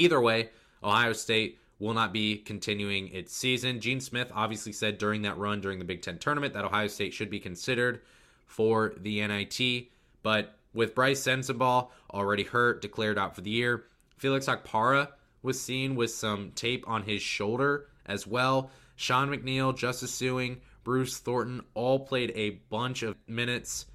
Either 0.00 0.18
way, 0.18 0.48
Ohio 0.82 1.12
State 1.12 1.58
will 1.80 1.94
not 1.94 2.12
be 2.12 2.36
continuing 2.36 3.08
its 3.08 3.34
season. 3.34 3.80
Gene 3.80 4.00
Smith 4.00 4.30
obviously 4.34 4.72
said 4.72 4.98
during 4.98 5.22
that 5.22 5.38
run 5.38 5.60
during 5.60 5.80
the 5.80 5.84
Big 5.84 6.02
Ten 6.02 6.18
tournament 6.18 6.54
that 6.54 6.64
Ohio 6.64 6.86
State 6.86 7.12
should 7.12 7.30
be 7.30 7.40
considered 7.40 8.02
for 8.46 8.92
the 8.98 9.26
NIT, 9.26 9.88
but 10.22 10.54
with 10.72 10.94
Brice 10.94 11.22
Sensabaugh 11.22 11.88
already 12.12 12.44
hurt, 12.44 12.82
declared 12.82 13.18
out 13.18 13.34
for 13.34 13.40
the 13.40 13.50
year, 13.50 13.86
Felix 14.18 14.46
Okpara 14.46 15.08
was 15.42 15.60
seen 15.60 15.96
with 15.96 16.10
some 16.10 16.52
tape 16.52 16.84
on 16.86 17.02
his 17.02 17.22
shoulder 17.22 17.88
as 18.06 18.26
well. 18.26 18.70
Sean 18.96 19.30
McNeil, 19.30 19.76
Justice 19.76 20.12
Sueing, 20.12 20.58
Bruce 20.84 21.18
Thornton 21.18 21.62
all 21.74 22.00
played 22.00 22.32
a 22.34 22.50
bunch 22.68 23.02
of 23.02 23.16
minutes 23.26 23.86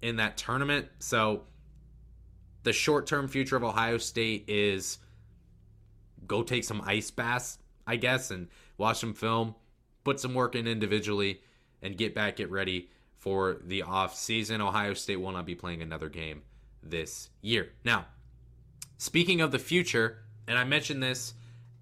in 0.00 0.16
that 0.16 0.36
tournament. 0.36 0.88
So 0.98 1.42
the 2.62 2.72
short 2.72 3.06
term 3.06 3.28
future 3.28 3.56
of 3.56 3.64
Ohio 3.64 3.98
State 3.98 4.44
is 4.48 4.98
go 6.26 6.42
take 6.42 6.64
some 6.64 6.82
ice 6.84 7.10
baths, 7.10 7.58
I 7.86 7.96
guess, 7.96 8.30
and 8.30 8.48
watch 8.78 8.98
some 8.98 9.14
film, 9.14 9.54
put 10.04 10.20
some 10.20 10.34
work 10.34 10.54
in 10.54 10.66
individually, 10.66 11.40
and 11.82 11.96
get 11.96 12.14
back, 12.14 12.36
get 12.36 12.50
ready 12.50 12.90
for 13.18 13.58
the 13.64 13.82
off 13.82 14.16
season. 14.16 14.60
Ohio 14.60 14.94
State 14.94 15.16
will 15.16 15.32
not 15.32 15.46
be 15.46 15.54
playing 15.54 15.82
another 15.82 16.08
game 16.08 16.42
this 16.82 17.30
year. 17.40 17.70
Now, 17.84 18.06
speaking 18.98 19.40
of 19.40 19.52
the 19.52 19.58
future, 19.58 20.18
and 20.46 20.58
I 20.58 20.64
mentioned 20.64 21.02
this 21.02 21.34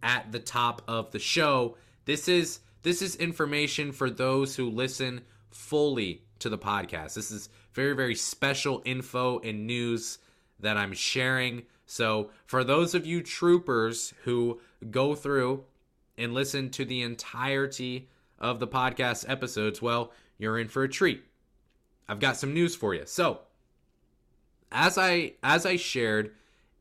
at 0.02 0.30
the 0.32 0.38
top 0.38 0.82
of 0.86 1.10
the 1.10 1.18
show, 1.18 1.76
this 2.04 2.28
is 2.28 2.60
this 2.82 3.00
is 3.00 3.14
information 3.16 3.92
for 3.92 4.10
those 4.10 4.56
who 4.56 4.68
listen 4.68 5.22
fully 5.50 6.22
to 6.40 6.48
the 6.48 6.58
podcast. 6.58 7.14
This 7.14 7.30
is 7.30 7.48
very 7.72 7.94
very 7.94 8.14
special 8.14 8.82
info 8.84 9.40
and 9.40 9.66
news 9.66 10.18
that 10.60 10.76
I'm 10.76 10.92
sharing 10.92 11.62
so, 11.92 12.30
for 12.46 12.64
those 12.64 12.94
of 12.94 13.04
you 13.04 13.22
troopers 13.22 14.14
who 14.24 14.62
go 14.90 15.14
through 15.14 15.64
and 16.16 16.32
listen 16.32 16.70
to 16.70 16.86
the 16.86 17.02
entirety 17.02 18.08
of 18.38 18.60
the 18.60 18.66
podcast 18.66 19.28
episodes, 19.28 19.82
well, 19.82 20.10
you're 20.38 20.58
in 20.58 20.68
for 20.68 20.84
a 20.84 20.88
treat. 20.88 21.22
I've 22.08 22.18
got 22.18 22.38
some 22.38 22.54
news 22.54 22.74
for 22.74 22.94
you. 22.94 23.02
So, 23.04 23.40
as 24.72 24.96
I 24.96 25.34
as 25.42 25.66
I 25.66 25.76
shared 25.76 26.30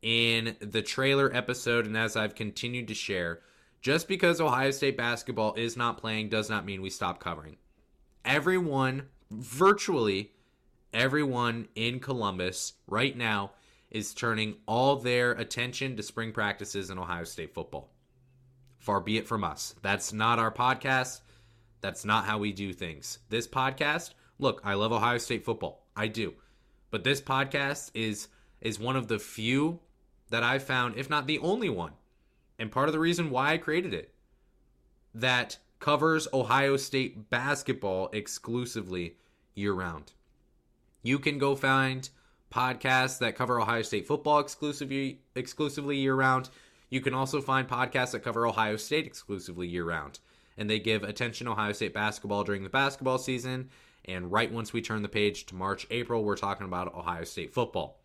in 0.01 0.55
the 0.61 0.81
trailer 0.81 1.29
episode 1.35 1.87
and 1.87 1.97
as 1.97 2.15
I've 2.15 2.33
continued 2.33 2.87
to 2.87 2.93
share, 2.93 3.41
just 3.81 4.07
because 4.07 4.39
Ohio 4.39 4.71
State 4.71 4.95
basketball 4.95 5.55
is 5.55 5.75
not 5.75 5.97
playing 5.97 6.29
does 6.29 6.49
not 6.49 6.63
mean 6.63 6.81
we 6.81 6.89
stop 6.89 7.19
covering. 7.19 7.57
Everyone, 8.23 9.09
virtually 9.29 10.31
everyone 10.93 11.67
in 11.75 11.99
Columbus 11.99 12.73
right 12.87 13.17
now 13.17 13.51
is 13.91 14.13
turning 14.13 14.55
all 14.65 14.95
their 14.95 15.33
attention 15.33 15.95
to 15.97 16.03
spring 16.03 16.31
practices 16.31 16.89
in 16.89 16.97
Ohio 16.97 17.25
State 17.25 17.53
football. 17.53 17.91
Far 18.79 18.99
be 18.99 19.17
it 19.17 19.27
from 19.27 19.43
us. 19.43 19.75
That's 19.81 20.11
not 20.13 20.39
our 20.39 20.51
podcast. 20.51 21.21
That's 21.81 22.05
not 22.05 22.25
how 22.25 22.37
we 22.37 22.51
do 22.51 22.73
things. 22.73 23.19
This 23.29 23.47
podcast, 23.47 24.13
look, 24.39 24.61
I 24.63 24.73
love 24.73 24.91
Ohio 24.91 25.17
State 25.17 25.45
football. 25.45 25.85
I 25.95 26.07
do. 26.07 26.33
But 26.89 27.03
this 27.03 27.21
podcast 27.21 27.91
is 27.93 28.27
is 28.61 28.79
one 28.79 28.95
of 28.95 29.07
the 29.07 29.19
few 29.19 29.79
that 30.29 30.43
I've 30.43 30.63
found, 30.63 30.95
if 30.95 31.09
not 31.09 31.27
the 31.27 31.39
only 31.39 31.69
one, 31.69 31.93
and 32.59 32.71
part 32.71 32.87
of 32.87 32.93
the 32.93 32.99
reason 32.99 33.29
why 33.29 33.53
I 33.53 33.57
created 33.57 33.93
it, 33.93 34.13
that 35.15 35.57
covers 35.79 36.27
Ohio 36.31 36.77
State 36.77 37.29
basketball 37.29 38.09
exclusively 38.13 39.17
year 39.55 39.73
round. 39.73 40.13
You 41.01 41.17
can 41.17 41.39
go 41.39 41.55
find 41.55 42.07
podcasts 42.51 43.19
that 43.19 43.35
cover 43.35 43.59
Ohio 43.59 43.81
State 43.81 44.05
football 44.05 44.39
exclusively 44.39 45.21
exclusively 45.35 45.97
year 45.97 46.15
round. 46.15 46.49
You 46.89 47.01
can 47.01 47.13
also 47.13 47.41
find 47.41 47.67
podcasts 47.67 48.11
that 48.11 48.23
cover 48.23 48.45
Ohio 48.45 48.75
State 48.75 49.07
exclusively 49.07 49.67
year 49.67 49.85
round. 49.85 50.19
And 50.57 50.69
they 50.69 50.79
give 50.79 51.03
attention 51.03 51.45
to 51.45 51.53
Ohio 51.53 51.71
State 51.71 51.93
basketball 51.93 52.43
during 52.43 52.63
the 52.63 52.69
basketball 52.69 53.17
season. 53.17 53.69
And 54.05 54.31
right 54.31 54.51
once 54.51 54.73
we 54.73 54.81
turn 54.81 55.01
the 55.01 55.09
page 55.09 55.45
to 55.47 55.55
March, 55.55 55.87
April, 55.89 56.23
we're 56.23 56.35
talking 56.35 56.65
about 56.65 56.93
Ohio 56.93 57.23
State 57.23 57.53
football. 57.53 58.01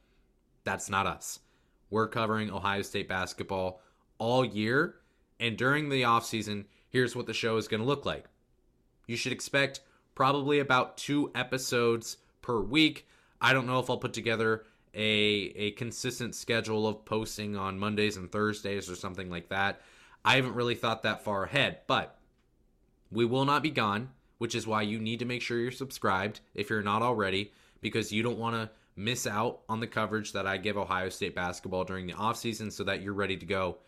That's 0.65 0.89
not 0.89 1.07
us. 1.07 1.41
We're 1.91 2.09
covering 2.09 2.51
Ohio 2.51 2.83
State 2.83 3.09
basketball 3.09 3.83
all 4.19 4.45
year. 4.45 4.97
And 5.41 5.57
during 5.57 5.89
the 5.89 6.03
offseason, 6.03 6.67
here's 6.89 7.17
what 7.17 7.27
the 7.27 7.35
show 7.35 7.57
is 7.57 7.69
going 7.69 7.81
to 7.81 7.87
look 7.87 8.07
like. 8.07 8.27
You 9.07 9.17
should 9.17 9.33
expect 9.33 9.81
probably 10.15 10.61
about 10.61 10.97
two 10.97 11.31
episodes 11.35 12.17
per 12.43 12.61
week 12.61 13.07
I 13.41 13.53
don't 13.53 13.67
know 13.67 13.79
if 13.79 13.91
I'll 13.91 13.99
put 13.99 14.13
together 14.13 14.65
a 14.95 15.53
a 15.57 15.71
consistent 15.73 16.35
schedule 16.35 16.87
of 16.89 17.05
posting 17.05 17.57
on 17.57 17.79
Mondays 17.79 18.17
and 18.17 18.31
Thursdays 18.31 18.91
or 18.91 18.97
something 18.97 19.31
like 19.31 19.49
that. 19.51 19.81
I 20.25 20.37
haven't 20.37 20.55
really 20.55 20.75
thought 20.75 21.03
that 21.03 21.23
far 21.23 21.45
ahead, 21.45 21.81
but 21.87 22.19
we 23.11 23.25
will 23.25 23.45
not 23.45 23.63
be 23.63 23.71
gone, 23.71 24.11
which 24.39 24.55
is 24.55 24.67
why 24.67 24.83
you 24.83 24.99
need 24.99 25.21
to 25.21 25.25
make 25.25 25.43
sure 25.43 25.59
you're 25.59 25.71
subscribed 25.71 26.41
if 26.55 26.71
you're 26.71 26.83
not 26.83 27.03
already 27.03 27.53
because 27.81 28.13
you 28.13 28.23
don't 28.23 28.39
want 28.39 28.57
to 28.57 28.71
miss 28.97 29.27
out 29.27 29.61
on 29.69 29.81
the 29.81 29.87
coverage 29.87 30.33
that 30.33 30.47
I 30.47 30.57
give 30.57 30.77
Ohio 30.77 31.11
State 31.11 31.35
basketball 31.35 31.85
during 31.85 32.07
the 32.07 32.15
offseason 32.15 32.73
so 32.73 32.83
that 32.85 33.03
you're 33.03 33.13
ready 33.13 33.37
to 33.37 33.47
go 33.47 33.79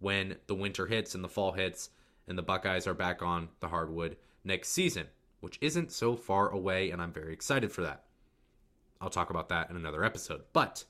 when 0.00 0.36
the 0.46 0.54
winter 0.54 0.86
hits 0.86 1.14
and 1.14 1.22
the 1.22 1.28
fall 1.28 1.52
hits 1.52 1.90
and 2.26 2.36
the 2.36 2.42
Buckeyes 2.42 2.86
are 2.86 2.94
back 2.94 3.22
on 3.22 3.48
the 3.60 3.68
hardwood 3.68 4.16
next 4.42 4.70
season, 4.70 5.06
which 5.40 5.58
isn't 5.60 5.92
so 5.92 6.16
far 6.16 6.48
away 6.48 6.90
and 6.90 7.02
I'm 7.02 7.12
very 7.12 7.32
excited 7.32 7.70
for 7.70 7.82
that. 7.82 8.03
I'll 9.00 9.10
talk 9.10 9.30
about 9.30 9.48
that 9.50 9.70
in 9.70 9.76
another 9.76 10.04
episode. 10.04 10.42
But 10.52 10.84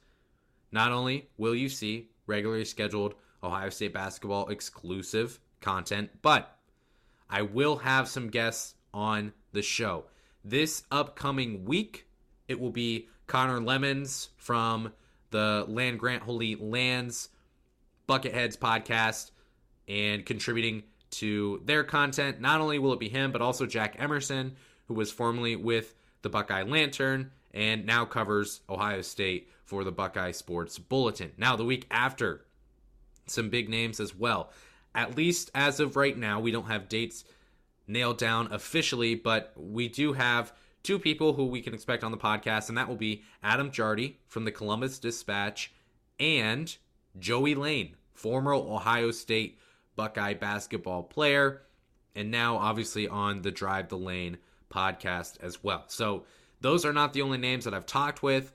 not 0.72 0.92
only 0.92 1.28
will 1.36 1.54
you 1.54 1.68
see 1.68 2.08
regularly 2.26 2.64
scheduled 2.64 3.14
Ohio 3.42 3.70
State 3.70 3.92
basketball 3.92 4.48
exclusive 4.48 5.40
content, 5.60 6.10
but 6.22 6.58
I 7.28 7.42
will 7.42 7.76
have 7.76 8.08
some 8.08 8.28
guests 8.28 8.74
on 8.92 9.32
the 9.52 9.62
show. 9.62 10.04
This 10.44 10.84
upcoming 10.90 11.64
week, 11.64 12.06
it 12.48 12.60
will 12.60 12.70
be 12.70 13.08
Connor 13.26 13.60
Lemons 13.60 14.30
from 14.36 14.92
the 15.30 15.64
Land 15.68 15.98
Grant 15.98 16.22
Holy 16.22 16.54
Lands 16.54 17.30
Bucketheads 18.08 18.58
podcast 18.58 19.30
and 19.88 20.24
contributing 20.24 20.82
to 21.10 21.62
their 21.64 21.84
content. 21.84 22.40
Not 22.40 22.60
only 22.60 22.78
will 22.78 22.92
it 22.92 23.00
be 23.00 23.08
him, 23.08 23.32
but 23.32 23.40
also 23.42 23.66
Jack 23.66 23.96
Emerson, 23.98 24.56
who 24.86 24.94
was 24.94 25.10
formerly 25.10 25.56
with 25.56 25.94
the 26.22 26.28
Buckeye 26.28 26.62
Lantern 26.62 27.30
and 27.54 27.86
now 27.86 28.04
covers 28.04 28.60
Ohio 28.68 29.00
State 29.00 29.48
for 29.64 29.84
the 29.84 29.92
Buckeye 29.92 30.32
Sports 30.32 30.78
Bulletin. 30.78 31.32
Now, 31.38 31.56
the 31.56 31.64
week 31.64 31.86
after, 31.90 32.44
some 33.26 33.48
big 33.48 33.70
names 33.70 34.00
as 34.00 34.14
well. 34.14 34.50
At 34.94 35.16
least 35.16 35.50
as 35.54 35.80
of 35.80 35.96
right 35.96 36.18
now, 36.18 36.40
we 36.40 36.50
don't 36.50 36.66
have 36.66 36.88
dates 36.88 37.24
nailed 37.86 38.18
down 38.18 38.52
officially, 38.52 39.14
but 39.14 39.52
we 39.56 39.88
do 39.88 40.12
have 40.12 40.52
two 40.82 40.98
people 40.98 41.32
who 41.32 41.46
we 41.46 41.62
can 41.62 41.74
expect 41.74 42.04
on 42.04 42.10
the 42.10 42.18
podcast, 42.18 42.68
and 42.68 42.76
that 42.76 42.88
will 42.88 42.96
be 42.96 43.22
Adam 43.42 43.70
Jardy 43.70 44.16
from 44.26 44.44
the 44.44 44.52
Columbus 44.52 44.98
Dispatch 44.98 45.72
and 46.20 46.76
Joey 47.18 47.54
Lane, 47.54 47.96
former 48.12 48.52
Ohio 48.52 49.10
State 49.10 49.58
Buckeye 49.96 50.34
basketball 50.34 51.04
player, 51.04 51.62
and 52.16 52.30
now 52.30 52.56
obviously 52.56 53.08
on 53.08 53.42
the 53.42 53.52
Drive 53.52 53.88
the 53.88 53.98
Lane 53.98 54.38
podcast 54.70 55.40
as 55.40 55.62
well. 55.62 55.84
So 55.86 56.24
those 56.64 56.86
are 56.86 56.94
not 56.94 57.12
the 57.12 57.20
only 57.20 57.36
names 57.36 57.66
that 57.66 57.74
I've 57.74 57.84
talked 57.84 58.22
with. 58.22 58.50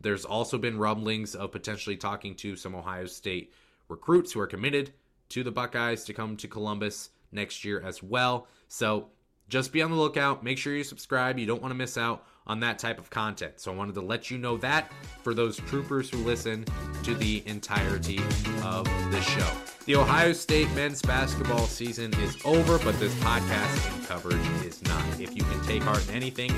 There's 0.00 0.24
also 0.24 0.56
been 0.56 0.78
rumblings 0.78 1.34
of 1.34 1.52
potentially 1.52 1.98
talking 1.98 2.34
to 2.36 2.56
some 2.56 2.74
Ohio 2.74 3.04
State 3.04 3.52
recruits 3.90 4.32
who 4.32 4.40
are 4.40 4.46
committed 4.46 4.94
to 5.28 5.44
the 5.44 5.50
Buckeyes 5.50 6.04
to 6.04 6.14
come 6.14 6.34
to 6.38 6.48
Columbus 6.48 7.10
next 7.30 7.62
year 7.62 7.82
as 7.82 8.02
well. 8.02 8.48
So 8.68 9.10
just 9.50 9.70
be 9.70 9.82
on 9.82 9.90
the 9.90 9.98
lookout. 9.98 10.42
Make 10.42 10.56
sure 10.56 10.74
you 10.74 10.82
subscribe. 10.82 11.38
You 11.38 11.44
don't 11.44 11.60
want 11.60 11.72
to 11.72 11.76
miss 11.76 11.98
out 11.98 12.24
on 12.46 12.60
that 12.60 12.78
type 12.78 12.98
of 12.98 13.10
content. 13.10 13.60
So 13.60 13.70
I 13.70 13.76
wanted 13.76 13.96
to 13.96 14.00
let 14.00 14.30
you 14.30 14.38
know 14.38 14.56
that 14.56 14.90
for 15.22 15.34
those 15.34 15.58
troopers 15.58 16.08
who 16.08 16.24
listen 16.24 16.64
to 17.02 17.14
the 17.14 17.42
entirety 17.46 18.18
of 18.62 18.86
the 19.10 19.20
show. 19.20 19.61
The 19.84 19.96
Ohio 19.96 20.32
State 20.32 20.70
men's 20.76 21.02
basketball 21.02 21.66
season 21.66 22.14
is 22.20 22.36
over, 22.44 22.78
but 22.84 22.96
this 23.00 23.12
podcast 23.16 23.92
and 23.92 24.06
coverage 24.06 24.64
is 24.64 24.80
not. 24.84 25.04
If 25.20 25.34
you 25.34 25.42
can 25.42 25.60
take 25.64 25.82
heart 25.82 26.08
in 26.08 26.14
anything, 26.14 26.52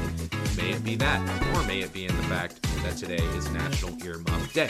may 0.58 0.72
it 0.72 0.84
be 0.84 0.94
that, 0.96 1.20
or 1.56 1.66
may 1.66 1.80
it 1.80 1.90
be 1.90 2.04
in 2.04 2.14
the 2.14 2.22
fact 2.24 2.60
that 2.82 2.98
today 2.98 3.24
is 3.34 3.50
National 3.50 3.92
Earmuff 3.92 4.52
Day. 4.52 4.68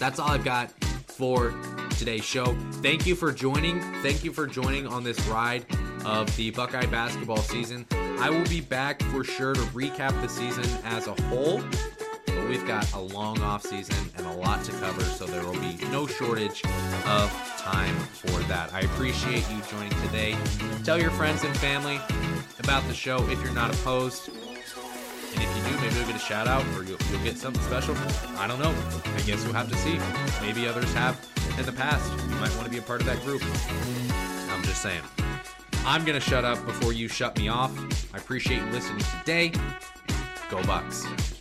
That's 0.00 0.18
all 0.18 0.30
I've 0.30 0.42
got 0.42 0.72
for 1.04 1.54
today's 1.96 2.24
show. 2.24 2.56
Thank 2.82 3.06
you 3.06 3.14
for 3.14 3.30
joining. 3.30 3.80
Thank 4.02 4.24
you 4.24 4.32
for 4.32 4.48
joining 4.48 4.88
on 4.88 5.04
this 5.04 5.24
ride 5.28 5.64
of 6.04 6.34
the 6.36 6.50
Buckeye 6.50 6.86
basketball 6.86 7.36
season. 7.36 7.86
I 8.18 8.30
will 8.30 8.46
be 8.46 8.60
back 8.60 9.00
for 9.04 9.22
sure 9.22 9.54
to 9.54 9.60
recap 9.60 10.20
the 10.22 10.28
season 10.28 10.64
as 10.84 11.06
a 11.06 11.14
whole. 11.22 11.62
We've 12.48 12.66
got 12.66 12.92
a 12.92 13.00
long 13.00 13.40
off 13.42 13.62
season 13.62 13.96
and 14.16 14.26
a 14.26 14.32
lot 14.32 14.64
to 14.64 14.72
cover, 14.72 15.02
so 15.02 15.26
there 15.26 15.44
will 15.44 15.58
be 15.58 15.76
no 15.90 16.06
shortage 16.06 16.62
of 17.06 17.30
time 17.58 17.96
for 17.96 18.38
that. 18.44 18.72
I 18.72 18.80
appreciate 18.80 19.44
you 19.50 19.60
joining 19.68 19.90
today. 20.02 20.36
Tell 20.84 20.98
your 21.00 21.10
friends 21.10 21.42
and 21.42 21.56
family 21.56 21.98
about 22.60 22.86
the 22.86 22.94
show 22.94 23.28
if 23.30 23.42
you're 23.42 23.52
not 23.52 23.74
opposed. 23.74 24.28
And 24.28 25.42
if 25.42 25.56
you 25.56 25.70
do, 25.70 25.80
maybe 25.80 25.96
you'll 25.96 26.06
get 26.06 26.14
a 26.14 26.20
shout 26.20 26.46
out 26.46 26.64
or 26.76 26.84
you'll, 26.84 26.98
you'll 27.10 27.24
get 27.24 27.36
something 27.36 27.62
special. 27.64 27.96
I 28.38 28.46
don't 28.46 28.60
know. 28.60 28.74
I 29.16 29.20
guess 29.22 29.44
we'll 29.44 29.54
have 29.54 29.68
to 29.68 29.76
see. 29.76 29.98
Maybe 30.40 30.68
others 30.68 30.92
have 30.94 31.18
in 31.58 31.66
the 31.66 31.72
past. 31.72 32.12
You 32.28 32.36
might 32.36 32.54
want 32.54 32.64
to 32.64 32.70
be 32.70 32.78
a 32.78 32.82
part 32.82 33.00
of 33.00 33.06
that 33.06 33.20
group. 33.22 33.42
I'm 34.50 34.62
just 34.62 34.82
saying. 34.82 35.02
I'm 35.84 36.04
going 36.04 36.18
to 36.18 36.24
shut 36.24 36.44
up 36.44 36.64
before 36.64 36.92
you 36.92 37.08
shut 37.08 37.36
me 37.38 37.48
off. 37.48 37.72
I 38.14 38.18
appreciate 38.18 38.62
you 38.62 38.70
listening 38.70 39.04
today. 39.20 39.52
Go 40.48 40.62
Bucks. 40.62 41.35